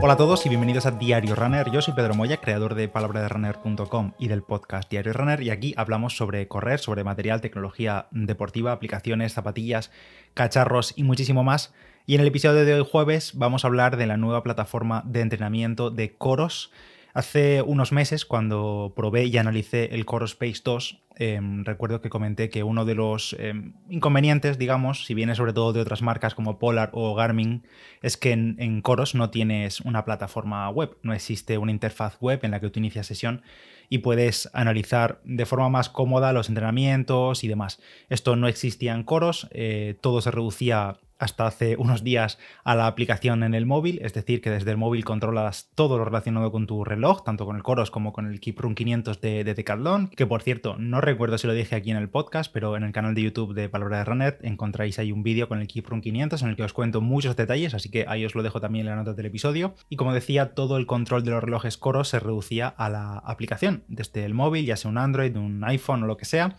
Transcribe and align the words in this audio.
Hola 0.00 0.12
a 0.12 0.16
todos 0.16 0.46
y 0.46 0.48
bienvenidos 0.48 0.86
a 0.86 0.92
Diario 0.92 1.34
Runner. 1.34 1.68
Yo 1.72 1.82
soy 1.82 1.92
Pedro 1.92 2.14
Moya, 2.14 2.36
creador 2.36 2.76
de 2.76 2.88
palabraderunner.com 2.88 4.12
y 4.16 4.28
del 4.28 4.42
podcast 4.42 4.88
Diario 4.88 5.12
Runner 5.12 5.42
y 5.42 5.50
aquí 5.50 5.74
hablamos 5.76 6.16
sobre 6.16 6.46
correr, 6.46 6.78
sobre 6.78 7.02
material, 7.02 7.40
tecnología 7.40 8.06
deportiva, 8.12 8.70
aplicaciones, 8.70 9.32
zapatillas, 9.32 9.90
cacharros 10.34 10.94
y 10.96 11.02
muchísimo 11.02 11.42
más. 11.42 11.74
Y 12.06 12.14
en 12.14 12.20
el 12.20 12.28
episodio 12.28 12.64
de 12.64 12.74
hoy 12.74 12.86
jueves 12.88 13.32
vamos 13.34 13.64
a 13.64 13.66
hablar 13.66 13.96
de 13.96 14.06
la 14.06 14.16
nueva 14.16 14.44
plataforma 14.44 15.02
de 15.04 15.20
entrenamiento 15.20 15.90
de 15.90 16.14
Coros 16.14 16.70
Hace 17.14 17.62
unos 17.62 17.90
meses, 17.90 18.24
cuando 18.24 18.92
probé 18.94 19.24
y 19.24 19.36
analicé 19.38 19.94
el 19.94 20.04
Core 20.04 20.26
Space 20.26 20.60
2, 20.62 21.02
em, 21.16 21.64
recuerdo 21.64 22.00
que 22.00 22.10
comenté 22.10 22.50
que 22.50 22.62
uno 22.62 22.84
de 22.84 22.94
los 22.94 23.34
em, 23.38 23.72
inconvenientes, 23.88 24.58
digamos, 24.58 25.04
si 25.06 25.14
viene 25.14 25.34
sobre 25.34 25.52
todo 25.52 25.72
de 25.72 25.80
otras 25.80 26.02
marcas 26.02 26.34
como 26.34 26.58
Polar 26.58 26.90
o 26.92 27.14
Garmin, 27.14 27.64
es 28.02 28.16
que 28.16 28.32
en, 28.32 28.56
en, 28.58 28.82
Coros 28.82 29.14
no 29.14 29.30
tienes 29.30 29.80
una 29.80 30.04
plataforma 30.04 30.68
web, 30.68 30.96
no 31.02 31.14
existe 31.14 31.56
una 31.58 31.72
interfaz 31.72 32.18
web 32.20 32.40
en 32.42 32.50
la 32.50 32.60
que 32.60 32.70
tú 32.70 32.78
inicias 32.78 33.06
sesión 33.06 33.42
y 33.88 33.98
puedes 33.98 34.50
analizar 34.52 35.20
de 35.24 35.46
forma 35.46 35.70
más 35.70 35.88
cómoda 35.88 36.32
los 36.32 36.48
entrenamientos 36.48 37.42
y 37.42 37.48
demás. 37.48 37.80
Esto 38.10 38.36
no 38.36 38.48
existía 38.48 38.94
en 38.94 39.02
Coros, 39.02 39.48
eh, 39.50 39.96
todo 40.00 40.20
se 40.20 40.30
reducía 40.30 40.98
hasta 41.18 41.46
hace 41.46 41.76
unos 41.76 42.04
días 42.04 42.38
a 42.64 42.74
la 42.74 42.86
aplicación 42.86 43.42
en 43.42 43.54
el 43.54 43.66
móvil, 43.66 43.98
es 44.02 44.14
decir, 44.14 44.40
que 44.40 44.50
desde 44.50 44.70
el 44.70 44.76
móvil 44.76 45.04
controlas 45.04 45.70
todo 45.74 45.98
lo 45.98 46.04
relacionado 46.04 46.50
con 46.52 46.66
tu 46.66 46.84
reloj, 46.84 47.24
tanto 47.24 47.44
con 47.44 47.56
el 47.56 47.62
Coros 47.62 47.90
como 47.90 48.12
con 48.12 48.26
el 48.26 48.40
Keep 48.40 48.60
Run 48.60 48.74
500 48.74 49.20
de, 49.20 49.44
de 49.44 49.54
Decathlon, 49.54 50.08
que 50.08 50.26
por 50.26 50.42
cierto, 50.42 50.76
no 50.78 51.00
recuerdo 51.00 51.38
si 51.38 51.46
lo 51.46 51.52
dije 51.52 51.76
aquí 51.76 51.90
en 51.90 51.96
el 51.96 52.08
podcast, 52.08 52.52
pero 52.52 52.76
en 52.76 52.84
el 52.84 52.92
canal 52.92 53.14
de 53.14 53.22
YouTube 53.22 53.54
de 53.54 53.68
Palabra 53.68 53.98
de 53.98 54.04
Runner 54.04 54.38
encontráis 54.42 54.98
ahí 54.98 55.12
un 55.12 55.22
vídeo 55.22 55.48
con 55.48 55.60
el 55.60 55.66
Keep 55.66 55.88
Run 55.88 56.00
500 56.00 56.42
en 56.42 56.48
el 56.48 56.56
que 56.56 56.62
os 56.62 56.72
cuento 56.72 57.00
muchos 57.00 57.36
detalles, 57.36 57.74
así 57.74 57.90
que 57.90 58.04
ahí 58.08 58.24
os 58.24 58.34
lo 58.34 58.42
dejo 58.42 58.60
también 58.60 58.86
en 58.86 58.90
la 58.90 58.96
nota 58.96 59.14
del 59.14 59.26
episodio. 59.26 59.74
Y 59.88 59.96
como 59.96 60.14
decía, 60.14 60.54
todo 60.54 60.76
el 60.76 60.86
control 60.86 61.24
de 61.24 61.30
los 61.32 61.42
relojes 61.42 61.76
Coros 61.76 62.08
se 62.08 62.20
reducía 62.20 62.68
a 62.68 62.88
la 62.88 63.18
aplicación, 63.18 63.82
desde 63.88 64.24
el 64.24 64.34
móvil, 64.34 64.66
ya 64.66 64.76
sea 64.76 64.90
un 64.90 64.98
Android, 64.98 65.36
un 65.36 65.64
iPhone 65.64 66.02
o 66.04 66.06
lo 66.06 66.16
que 66.16 66.24
sea 66.24 66.56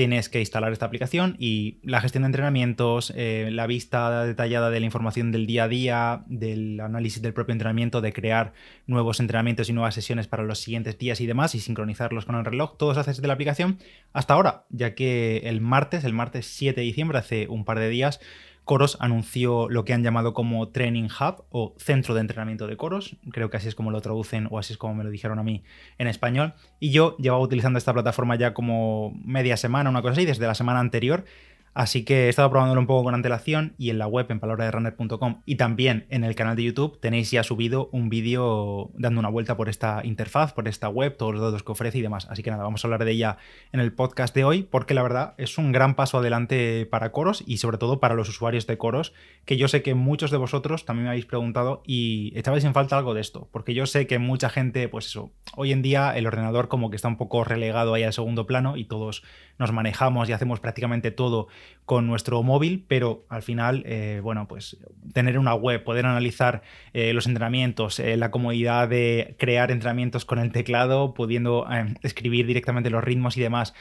tienes 0.00 0.30
que 0.30 0.40
instalar 0.40 0.72
esta 0.72 0.86
aplicación 0.86 1.36
y 1.38 1.76
la 1.82 2.00
gestión 2.00 2.22
de 2.22 2.28
entrenamientos, 2.28 3.12
eh, 3.14 3.50
la 3.52 3.66
vista 3.66 4.24
detallada 4.24 4.70
de 4.70 4.80
la 4.80 4.86
información 4.86 5.30
del 5.30 5.46
día 5.46 5.64
a 5.64 5.68
día, 5.68 6.24
del 6.26 6.80
análisis 6.80 7.20
del 7.20 7.34
propio 7.34 7.52
entrenamiento, 7.52 8.00
de 8.00 8.14
crear 8.14 8.54
nuevos 8.86 9.20
entrenamientos 9.20 9.68
y 9.68 9.74
nuevas 9.74 9.94
sesiones 9.94 10.26
para 10.26 10.42
los 10.42 10.58
siguientes 10.58 10.96
días 10.96 11.20
y 11.20 11.26
demás 11.26 11.54
y 11.54 11.60
sincronizarlos 11.60 12.24
con 12.24 12.36
el 12.36 12.46
reloj, 12.46 12.78
todo 12.78 12.94
se 12.94 13.00
hace 13.00 13.10
desde 13.10 13.26
la 13.26 13.34
aplicación. 13.34 13.76
Hasta 14.14 14.32
ahora, 14.32 14.64
ya 14.70 14.94
que 14.94 15.42
el 15.44 15.60
martes, 15.60 16.02
el 16.04 16.14
martes 16.14 16.46
7 16.46 16.80
de 16.80 16.86
diciembre, 16.86 17.18
hace 17.18 17.46
un 17.48 17.66
par 17.66 17.78
de 17.78 17.90
días, 17.90 18.20
Coros 18.64 18.96
anunció 19.00 19.68
lo 19.68 19.84
que 19.84 19.92
han 19.92 20.02
llamado 20.02 20.32
como 20.32 20.68
Training 20.68 21.08
Hub 21.08 21.44
o 21.50 21.74
Centro 21.78 22.14
de 22.14 22.20
Entrenamiento 22.20 22.66
de 22.66 22.76
Coros, 22.76 23.16
creo 23.32 23.50
que 23.50 23.56
así 23.56 23.68
es 23.68 23.74
como 23.74 23.90
lo 23.90 24.00
traducen 24.00 24.46
o 24.50 24.58
así 24.58 24.72
es 24.74 24.78
como 24.78 24.94
me 24.94 25.04
lo 25.04 25.10
dijeron 25.10 25.38
a 25.38 25.42
mí 25.42 25.64
en 25.98 26.06
español, 26.06 26.54
y 26.78 26.90
yo 26.90 27.16
llevaba 27.16 27.42
utilizando 27.42 27.78
esta 27.78 27.92
plataforma 27.92 28.36
ya 28.36 28.54
como 28.54 29.12
media 29.24 29.56
semana, 29.56 29.90
una 29.90 30.02
cosa 30.02 30.12
así, 30.12 30.24
desde 30.24 30.46
la 30.46 30.54
semana 30.54 30.80
anterior, 30.80 31.24
Así 31.72 32.04
que 32.04 32.26
he 32.26 32.28
estado 32.28 32.50
probándolo 32.50 32.80
un 32.80 32.86
poco 32.86 33.04
con 33.04 33.14
antelación 33.14 33.74
y 33.78 33.90
en 33.90 33.98
la 33.98 34.08
web 34.08 34.26
en 34.28 34.40
palabraderunner.com 34.40 35.42
y 35.46 35.54
también 35.54 36.06
en 36.10 36.24
el 36.24 36.34
canal 36.34 36.56
de 36.56 36.64
YouTube 36.64 36.98
tenéis 37.00 37.30
ya 37.30 37.44
subido 37.44 37.88
un 37.92 38.08
vídeo 38.08 38.90
dando 38.94 39.20
una 39.20 39.28
vuelta 39.28 39.56
por 39.56 39.68
esta 39.68 40.00
interfaz, 40.04 40.52
por 40.52 40.66
esta 40.66 40.88
web, 40.88 41.16
todos 41.16 41.32
los 41.32 41.42
datos 41.42 41.62
que 41.62 41.72
ofrece 41.72 41.98
y 41.98 42.02
demás. 42.02 42.26
Así 42.28 42.42
que 42.42 42.50
nada, 42.50 42.64
vamos 42.64 42.84
a 42.84 42.88
hablar 42.88 43.04
de 43.04 43.12
ella 43.12 43.38
en 43.72 43.80
el 43.80 43.92
podcast 43.92 44.34
de 44.34 44.44
hoy 44.44 44.64
porque 44.64 44.94
la 44.94 45.02
verdad 45.02 45.34
es 45.38 45.58
un 45.58 45.70
gran 45.70 45.94
paso 45.94 46.18
adelante 46.18 46.86
para 46.86 47.12
Coros 47.12 47.44
y 47.46 47.58
sobre 47.58 47.78
todo 47.78 48.00
para 48.00 48.14
los 48.14 48.28
usuarios 48.28 48.66
de 48.66 48.76
Coros, 48.76 49.12
que 49.44 49.56
yo 49.56 49.68
sé 49.68 49.82
que 49.82 49.94
muchos 49.94 50.30
de 50.30 50.38
vosotros 50.38 50.84
también 50.84 51.04
me 51.04 51.10
habéis 51.10 51.26
preguntado 51.26 51.82
y 51.86 52.32
echabais 52.36 52.64
en 52.64 52.74
falta 52.74 52.98
algo 52.98 53.14
de 53.14 53.20
esto, 53.20 53.48
porque 53.52 53.74
yo 53.74 53.86
sé 53.86 54.06
que 54.06 54.18
mucha 54.18 54.50
gente, 54.50 54.88
pues 54.88 55.06
eso, 55.06 55.30
hoy 55.56 55.72
en 55.72 55.82
día 55.82 56.16
el 56.16 56.26
ordenador 56.26 56.68
como 56.68 56.90
que 56.90 56.96
está 56.96 57.08
un 57.08 57.16
poco 57.16 57.44
relegado 57.44 57.94
ahí 57.94 58.02
al 58.02 58.12
segundo 58.12 58.46
plano 58.46 58.76
y 58.76 58.84
todos 58.84 59.22
nos 59.60 59.72
manejamos 59.72 60.28
y 60.28 60.32
hacemos 60.32 60.58
prácticamente 60.58 61.10
todo 61.10 61.46
con 61.84 62.06
nuestro 62.06 62.42
móvil, 62.42 62.84
pero 62.88 63.24
al 63.28 63.42
final, 63.42 63.82
eh, 63.84 64.20
bueno, 64.22 64.48
pues 64.48 64.78
tener 65.12 65.38
una 65.38 65.54
web, 65.54 65.84
poder 65.84 66.06
analizar 66.06 66.62
eh, 66.94 67.12
los 67.12 67.26
entrenamientos, 67.26 68.00
eh, 68.00 68.16
la 68.16 68.30
comodidad 68.30 68.88
de 68.88 69.36
crear 69.38 69.70
entrenamientos 69.70 70.24
con 70.24 70.38
el 70.38 70.50
teclado, 70.50 71.12
pudiendo 71.12 71.66
escribir 72.02 72.46
directamente 72.46 72.88
los 72.90 73.04
ritmos 73.04 73.36
y 73.36 73.40
demás, 73.40 73.74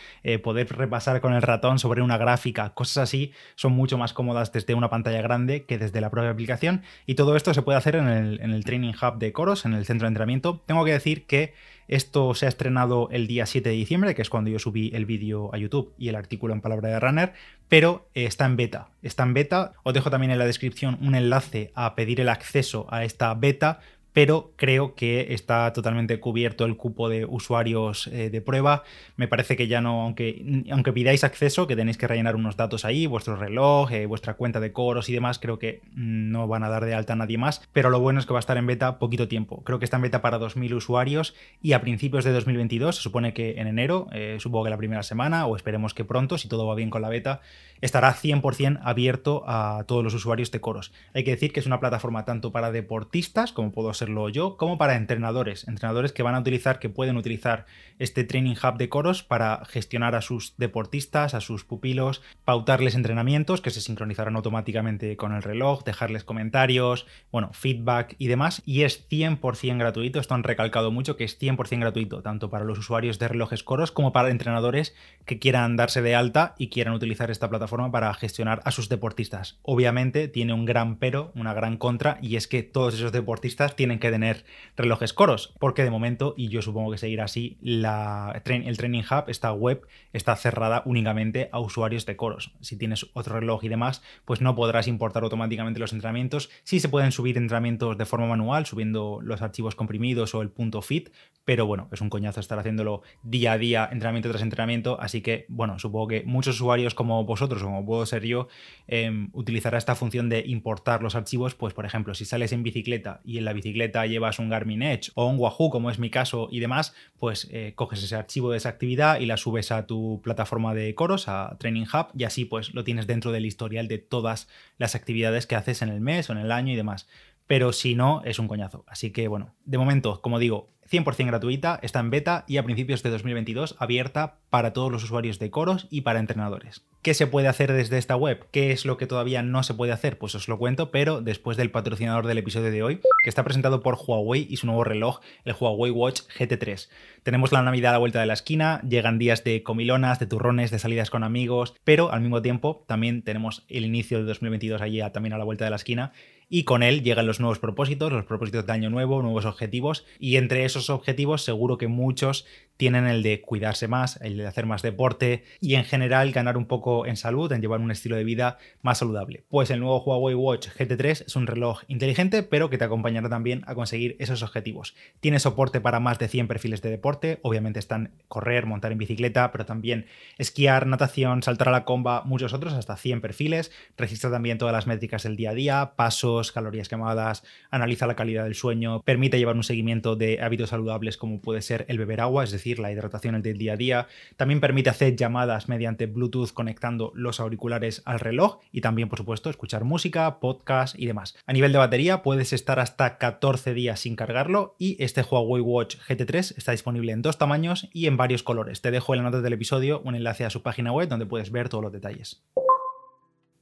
poder 0.43 0.67
repasar 0.75 1.21
con 1.21 1.33
el 1.33 1.41
ratón 1.41 1.79
sobre 1.79 2.01
una 2.01 2.17
gráfica, 2.17 2.73
cosas 2.73 3.03
así, 3.03 3.31
son 3.55 3.71
mucho 3.71 3.97
más 3.97 4.11
cómodas 4.11 4.51
desde 4.51 4.73
una 4.73 4.89
pantalla 4.89 5.21
grande 5.21 5.63
que 5.63 5.77
desde 5.77 6.01
la 6.01 6.09
propia 6.09 6.31
aplicación. 6.31 6.81
Y 7.05 7.15
todo 7.15 7.35
esto 7.37 7.53
se 7.53 7.61
puede 7.61 7.77
hacer 7.77 7.95
en 7.95 8.07
el 8.07 8.65
Training 8.65 8.93
Hub 9.01 9.17
de 9.17 9.31
Coros, 9.31 9.65
en 9.65 9.73
el 9.73 9.85
centro 9.85 10.05
de 10.05 10.09
entrenamiento. 10.09 10.61
Tengo 10.65 10.83
que 10.83 10.91
decir 10.91 11.25
que 11.25 11.53
esto 11.89 12.33
se 12.35 12.45
ha 12.45 12.49
estrenado 12.49 13.09
el 13.11 13.27
día 13.27 13.45
7 13.45 13.67
de 13.67 13.75
diciembre, 13.75 14.15
que 14.15 14.21
es 14.21 14.29
cuando 14.29 14.49
yo 14.49 14.59
subí 14.59 14.91
el 14.93 15.05
vídeo 15.05 15.53
a 15.53 15.57
YouTube 15.57 15.93
y 15.97 16.07
el 16.07 16.15
artículo 16.15 16.53
en 16.53 16.61
Palabra 16.61 16.89
de 16.89 16.99
Runner, 16.99 17.33
pero 17.67 18.07
está 18.13 18.45
en 18.45 18.55
beta. 18.55 18.89
Está 19.01 19.23
en 19.23 19.33
beta. 19.33 19.73
Os 19.83 19.93
dejo 19.93 20.09
también 20.09 20.31
en 20.31 20.39
la 20.39 20.45
descripción 20.45 20.97
un 21.01 21.15
enlace 21.15 21.71
a 21.73 21.95
pedir 21.95 22.21
el 22.21 22.29
acceso 22.29 22.85
a 22.89 23.03
esta 23.03 23.33
beta 23.33 23.79
pero 24.13 24.51
creo 24.55 24.95
que 24.95 25.33
está 25.33 25.71
totalmente 25.73 26.19
cubierto 26.19 26.65
el 26.65 26.77
cupo 26.77 27.09
de 27.09 27.25
usuarios 27.25 28.07
eh, 28.07 28.29
de 28.29 28.41
prueba. 28.41 28.83
Me 29.15 29.27
parece 29.27 29.55
que 29.55 29.67
ya 29.67 29.81
no, 29.81 30.01
aunque, 30.01 30.63
aunque 30.71 30.93
pidáis 30.93 31.23
acceso, 31.23 31.67
que 31.67 31.75
tenéis 31.75 31.97
que 31.97 32.07
rellenar 32.07 32.35
unos 32.35 32.57
datos 32.57 32.85
ahí, 32.85 33.05
vuestro 33.05 33.35
reloj, 33.35 33.91
eh, 33.91 34.05
vuestra 34.05 34.33
cuenta 34.35 34.59
de 34.59 34.71
coros 34.71 35.09
y 35.09 35.13
demás, 35.13 35.39
creo 35.39 35.59
que 35.59 35.81
no 35.93 36.47
van 36.47 36.63
a 36.63 36.69
dar 36.69 36.85
de 36.85 36.93
alta 36.93 37.13
a 37.13 37.15
nadie 37.15 37.37
más, 37.37 37.61
pero 37.73 37.89
lo 37.89 37.99
bueno 37.99 38.19
es 38.19 38.25
que 38.25 38.33
va 38.33 38.39
a 38.39 38.41
estar 38.41 38.57
en 38.57 38.67
beta 38.67 38.99
poquito 38.99 39.27
tiempo. 39.27 39.63
Creo 39.63 39.79
que 39.79 39.85
está 39.85 39.97
en 39.97 40.03
beta 40.03 40.21
para 40.21 40.39
2.000 40.39 40.73
usuarios 40.73 41.35
y 41.61 41.73
a 41.73 41.81
principios 41.81 42.25
de 42.25 42.31
2022, 42.31 42.95
se 42.95 43.01
supone 43.01 43.33
que 43.33 43.59
en 43.59 43.67
enero, 43.67 44.07
eh, 44.11 44.37
supongo 44.39 44.65
que 44.65 44.69
la 44.71 44.77
primera 44.77 45.03
semana, 45.03 45.45
o 45.45 45.55
esperemos 45.55 45.93
que 45.93 46.05
pronto, 46.05 46.37
si 46.37 46.47
todo 46.47 46.65
va 46.65 46.75
bien 46.75 46.89
con 46.89 47.01
la 47.01 47.09
beta, 47.09 47.41
estará 47.81 48.13
100% 48.13 48.79
abierto 48.83 49.43
a 49.47 49.83
todos 49.87 50.03
los 50.03 50.13
usuarios 50.13 50.51
de 50.51 50.59
coros. 50.59 50.91
Hay 51.13 51.23
que 51.23 51.31
decir 51.31 51.53
que 51.53 51.59
es 51.59 51.65
una 51.65 51.79
plataforma 51.79 52.25
tanto 52.25 52.51
para 52.51 52.71
deportistas, 52.71 53.51
como 53.51 53.71
puedo 53.71 53.89
serlo 53.99 54.27
yo, 54.27 54.57
como 54.57 54.77
para 54.77 54.97
entrenadores. 54.97 55.67
Entrenadores 55.67 56.11
que 56.11 56.23
van 56.23 56.35
a 56.35 56.39
utilizar, 56.39 56.79
que 56.79 56.89
pueden 56.89 57.15
utilizar 57.15 57.65
este 57.99 58.25
Training 58.25 58.55
Hub 58.55 58.77
de 58.77 58.89
coros 58.89 59.23
para 59.23 59.63
gestionar 59.65 60.15
a 60.15 60.21
sus 60.21 60.55
deportistas, 60.57 61.33
a 61.33 61.41
sus 61.41 61.63
pupilos, 61.63 62.21
pautarles 62.43 62.95
entrenamientos 62.95 63.61
que 63.61 63.69
se 63.69 63.81
sincronizarán 63.81 64.35
automáticamente 64.35 65.15
con 65.15 65.33
el 65.33 65.43
reloj, 65.43 65.83
dejarles 65.83 66.25
comentarios, 66.25 67.07
bueno, 67.31 67.51
feedback 67.53 68.15
y 68.17 68.27
demás. 68.27 68.61
Y 68.65 68.81
es 68.83 69.07
100% 69.09 69.77
gratuito. 69.77 70.19
Esto 70.19 70.33
han 70.33 70.43
recalcado 70.43 70.91
mucho 70.91 71.15
que 71.15 71.23
es 71.23 71.39
100% 71.39 71.79
gratuito, 71.79 72.21
tanto 72.21 72.49
para 72.49 72.65
los 72.65 72.77
usuarios 72.77 73.19
de 73.19 73.29
relojes 73.29 73.63
coros 73.63 73.91
como 73.91 74.11
para 74.11 74.29
entrenadores 74.29 74.95
que 75.25 75.39
quieran 75.39 75.77
darse 75.77 76.01
de 76.01 76.15
alta 76.15 76.55
y 76.57 76.69
quieran 76.69 76.93
utilizar 76.93 77.31
esta 77.31 77.49
plataforma 77.49 77.69
forma 77.69 77.91
para 77.91 78.13
gestionar 78.13 78.61
a 78.65 78.71
sus 78.71 78.89
deportistas. 78.89 79.59
Obviamente 79.61 80.27
tiene 80.27 80.51
un 80.53 80.65
gran 80.65 80.97
pero, 80.97 81.31
una 81.35 81.53
gran 81.53 81.77
contra, 81.77 82.17
y 82.21 82.35
es 82.35 82.47
que 82.49 82.63
todos 82.63 82.95
esos 82.95 83.13
deportistas 83.13 83.77
tienen 83.77 83.88
que 83.97 84.11
tener 84.11 84.45
relojes 84.77 85.13
coros, 85.13 85.55
porque 85.59 85.83
de 85.83 85.89
momento, 85.89 86.35
y 86.37 86.49
yo 86.49 86.61
supongo 86.61 86.91
que 86.91 86.99
seguirá 86.99 87.23
así, 87.23 87.57
la, 87.61 88.39
el 88.45 88.77
Training 88.77 89.03
Hub, 89.09 89.23
esta 89.29 89.51
web, 89.51 89.87
está 90.13 90.35
cerrada 90.35 90.83
únicamente 90.85 91.49
a 91.51 91.59
usuarios 91.59 92.05
de 92.05 92.15
coros. 92.15 92.51
Si 92.61 92.77
tienes 92.77 93.07
otro 93.13 93.39
reloj 93.39 93.63
y 93.63 93.69
demás, 93.69 94.03
pues 94.25 94.41
no 94.41 94.55
podrás 94.55 94.87
importar 94.87 95.23
automáticamente 95.23 95.79
los 95.79 95.93
entrenamientos. 95.93 96.51
Sí 96.63 96.79
se 96.79 96.89
pueden 96.89 97.11
subir 97.11 97.37
entrenamientos 97.37 97.97
de 97.97 98.05
forma 98.05 98.27
manual, 98.27 98.65
subiendo 98.65 99.19
los 99.23 99.41
archivos 99.41 99.75
comprimidos 99.75 100.35
o 100.35 100.41
el 100.41 100.49
punto 100.49 100.81
fit, 100.81 101.09
pero 101.45 101.65
bueno, 101.65 101.89
es 101.91 102.01
un 102.01 102.09
coñazo 102.09 102.39
estar 102.39 102.59
haciéndolo 102.59 103.01
día 103.23 103.53
a 103.53 103.57
día, 103.57 103.89
entrenamiento 103.91 104.29
tras 104.29 104.43
entrenamiento, 104.43 104.99
así 105.01 105.21
que 105.21 105.45
bueno, 105.47 105.79
supongo 105.79 106.07
que 106.07 106.23
muchos 106.23 106.55
usuarios 106.55 106.93
como 106.93 107.23
vosotros, 107.23 107.63
como 107.63 107.85
puedo 107.85 108.05
ser 108.05 108.23
yo, 108.25 108.47
em, 108.87 109.29
utilizará 109.33 109.77
esta 109.77 109.95
función 109.95 110.29
de 110.29 110.43
importar 110.45 111.01
los 111.01 111.15
archivos, 111.15 111.55
pues 111.55 111.73
por 111.73 111.85
ejemplo, 111.85 112.13
si 112.13 112.25
sales 112.25 112.51
en 112.51 112.63
bicicleta 112.63 113.21
y 113.23 113.37
en 113.37 113.45
la 113.45 113.53
bicicleta 113.53 113.78
llevas 113.87 114.39
un 114.39 114.49
Garmin 114.49 114.83
Edge 114.83 115.11
o 115.15 115.25
un 115.27 115.39
Wahoo, 115.39 115.69
como 115.69 115.89
es 115.89 115.99
mi 115.99 116.09
caso 116.09 116.47
y 116.51 116.59
demás, 116.59 116.93
pues 117.17 117.47
eh, 117.51 117.73
coges 117.75 118.03
ese 118.03 118.15
archivo 118.15 118.51
de 118.51 118.57
esa 118.57 118.69
actividad 118.69 119.19
y 119.19 119.25
la 119.25 119.37
subes 119.37 119.71
a 119.71 119.87
tu 119.87 120.21
plataforma 120.23 120.73
de 120.73 120.93
coros, 120.95 121.27
a 121.27 121.57
Training 121.59 121.85
Hub, 121.93 122.07
y 122.17 122.23
así 122.23 122.45
pues 122.45 122.73
lo 122.73 122.83
tienes 122.83 123.07
dentro 123.07 123.31
del 123.31 123.45
historial 123.45 123.87
de 123.87 123.97
todas 123.97 124.47
las 124.77 124.95
actividades 124.95 125.47
que 125.47 125.55
haces 125.55 125.81
en 125.81 125.89
el 125.89 126.01
mes 126.01 126.29
o 126.29 126.33
en 126.33 126.39
el 126.39 126.51
año 126.51 126.73
y 126.73 126.75
demás 126.75 127.07
pero 127.49 127.73
si 127.73 127.95
no, 127.95 128.21
es 128.25 128.37
un 128.37 128.47
coñazo. 128.47 128.85
Así 128.87 129.09
que 129.09 129.27
bueno, 129.27 129.55
de 129.65 129.79
momento, 129.79 130.21
como 130.21 130.37
digo, 130.37 130.69
100% 130.87 131.25
gratuita, 131.25 131.79
está 131.81 131.99
en 131.99 132.11
beta 132.11 132.45
y 132.47 132.57
a 132.57 132.63
principios 132.63 133.01
de 133.01 133.09
2022 133.09 133.75
abierta 133.79 134.37
para 134.51 134.71
todos 134.71 134.91
los 134.91 135.03
usuarios 135.03 135.39
de 135.39 135.49
coros 135.49 135.87
y 135.89 136.01
para 136.01 136.19
entrenadores. 136.19 136.85
¿Qué 137.01 137.13
se 137.13 137.27
puede 137.27 137.47
hacer 137.47 137.71
desde 137.71 137.97
esta 137.97 138.17
web? 138.17 138.45
¿Qué 138.51 138.73
es 138.73 138.83
lo 138.83 138.97
que 138.97 139.07
todavía 139.07 139.41
no 139.41 139.63
se 139.63 139.73
puede 139.73 139.93
hacer? 139.93 140.17
Pues 140.17 140.35
os 140.35 140.49
lo 140.49 140.57
cuento, 140.57 140.91
pero 140.91 141.21
después 141.21 141.55
del 141.55 141.71
patrocinador 141.71 142.27
del 142.27 142.39
episodio 142.39 142.71
de 142.71 142.83
hoy, 142.83 142.99
que 143.23 143.29
está 143.29 143.45
presentado 143.45 143.81
por 143.81 143.95
Huawei 143.95 144.45
y 144.49 144.57
su 144.57 144.65
nuevo 144.65 144.83
reloj, 144.83 145.21
el 145.45 145.55
Huawei 145.57 145.91
Watch 145.91 146.23
GT3. 146.37 146.89
Tenemos 147.23 147.53
la 147.53 147.63
Navidad 147.63 147.91
a 147.91 147.93
la 147.93 147.99
vuelta 147.99 148.19
de 148.19 148.25
la 148.25 148.33
esquina, 148.33 148.81
llegan 148.81 149.17
días 149.17 149.45
de 149.45 149.63
comilonas, 149.63 150.19
de 150.19 150.25
turrones, 150.25 150.71
de 150.71 150.79
salidas 150.79 151.09
con 151.09 151.23
amigos, 151.23 151.73
pero 151.85 152.11
al 152.11 152.19
mismo 152.19 152.41
tiempo 152.41 152.83
también 152.85 153.21
tenemos 153.21 153.63
el 153.69 153.85
inicio 153.85 154.17
de 154.17 154.25
2022 154.25 154.81
allí 154.81 154.99
también 155.13 155.31
a 155.31 155.37
la 155.37 155.45
vuelta 155.45 155.63
de 155.63 155.69
la 155.69 155.77
esquina 155.77 156.11
y 156.49 156.63
con 156.63 156.83
él 156.83 157.03
llegan 157.03 157.27
los 157.27 157.39
nuevos 157.39 157.59
propósitos, 157.59 158.11
los 158.11 158.25
propósitos 158.25 158.65
de 158.65 158.73
año 158.73 158.89
nuevo, 158.89 159.21
nuevos 159.21 159.45
objetivos 159.45 160.05
y 160.19 160.37
entre 160.37 160.65
esos 160.65 160.89
objetivos 160.89 161.43
seguro 161.43 161.77
que 161.77 161.87
muchos 161.87 162.45
tienen 162.79 163.07
el 163.07 163.23
de 163.23 163.41
cuidarse 163.41 163.89
más, 163.89 164.21
el 164.21 164.37
de 164.37 164.47
hacer 164.47 164.65
más 164.65 164.81
deporte 164.81 165.43
y 165.59 165.75
en 165.75 165.83
general 165.83 166.31
ganar 166.31 166.55
un 166.55 166.65
poco 166.65 167.05
en 167.05 167.17
salud, 167.17 167.51
en 167.51 167.61
llevar 167.61 167.81
un 167.81 167.91
estilo 167.91 168.15
de 168.15 168.23
vida 168.23 168.57
más 168.81 168.99
saludable. 168.99 169.43
Pues 169.49 169.69
el 169.69 169.81
nuevo 169.81 170.01
Huawei 170.01 170.33
Watch 170.33 170.69
GT3 170.69 171.25
es 171.27 171.35
un 171.35 171.45
reloj 171.45 171.81
inteligente, 171.89 172.41
pero 172.41 172.69
que 172.69 172.77
te 172.77 172.85
acompañará 172.85 173.27
también 173.27 173.63
a 173.67 173.75
conseguir 173.75 174.15
esos 174.19 174.43
objetivos. 174.43 174.95
Tiene 175.19 175.39
soporte 175.39 175.81
para 175.81 175.99
más 175.99 176.19
de 176.19 176.29
100 176.29 176.47
perfiles 176.47 176.81
de 176.81 176.89
deporte, 176.89 177.39
obviamente 177.41 177.79
están 177.79 178.13
correr, 178.29 178.65
montar 178.65 178.93
en 178.93 178.97
bicicleta, 178.97 179.51
pero 179.51 179.65
también 179.65 180.05
esquiar, 180.37 180.87
natación, 180.87 181.43
saltar 181.43 181.67
a 181.67 181.71
la 181.71 181.83
comba, 181.83 182.23
muchos 182.23 182.53
otros, 182.53 182.71
hasta 182.71 182.95
100 182.95 183.19
perfiles. 183.19 183.71
Registra 183.97 184.31
también 184.31 184.57
todas 184.57 184.73
las 184.73 184.87
métricas 184.87 185.23
del 185.23 185.35
día 185.35 185.49
a 185.49 185.53
día, 185.53 185.93
pasos, 185.97 186.38
calorías 186.51 186.89
quemadas, 186.89 187.43
analiza 187.71 188.07
la 188.07 188.15
calidad 188.15 188.43
del 188.43 188.55
sueño, 188.55 189.01
permite 189.03 189.37
llevar 189.37 189.55
un 189.55 189.63
seguimiento 189.63 190.15
de 190.15 190.41
hábitos 190.41 190.69
saludables 190.69 191.17
como 191.17 191.41
puede 191.41 191.61
ser 191.61 191.85
el 191.87 191.97
beber 191.97 192.21
agua, 192.21 192.43
es 192.43 192.51
decir, 192.51 192.79
la 192.79 192.91
hidratación 192.91 193.41
del 193.41 193.57
día 193.57 193.73
a 193.73 193.77
día. 193.77 194.07
También 194.37 194.59
permite 194.59 194.89
hacer 194.89 195.15
llamadas 195.15 195.69
mediante 195.69 196.05
Bluetooth 196.07 196.51
conectando 196.53 197.11
los 197.15 197.39
auriculares 197.39 198.01
al 198.05 198.19
reloj 198.19 198.59
y 198.71 198.81
también, 198.81 199.09
por 199.09 199.19
supuesto, 199.19 199.49
escuchar 199.49 199.83
música, 199.83 200.39
podcast 200.39 200.97
y 200.97 201.05
demás. 201.05 201.35
A 201.45 201.53
nivel 201.53 201.71
de 201.71 201.77
batería, 201.77 202.23
puedes 202.23 202.53
estar 202.53 202.79
hasta 202.79 203.17
14 203.17 203.73
días 203.73 203.99
sin 203.99 204.15
cargarlo 204.15 204.75
y 204.77 205.01
este 205.03 205.21
Huawei 205.21 205.61
Watch 205.61 205.97
GT3 206.07 206.57
está 206.57 206.71
disponible 206.71 207.11
en 207.11 207.21
dos 207.21 207.37
tamaños 207.37 207.87
y 207.93 208.07
en 208.07 208.17
varios 208.17 208.43
colores. 208.43 208.81
Te 208.81 208.91
dejo 208.91 209.13
en 209.13 209.23
la 209.23 209.29
nota 209.29 209.41
del 209.41 209.53
episodio 209.53 210.01
un 210.03 210.15
enlace 210.15 210.45
a 210.45 210.49
su 210.49 210.63
página 210.63 210.91
web 210.91 211.09
donde 211.09 211.25
puedes 211.25 211.51
ver 211.51 211.69
todos 211.69 211.83
los 211.83 211.93
detalles 211.93 212.43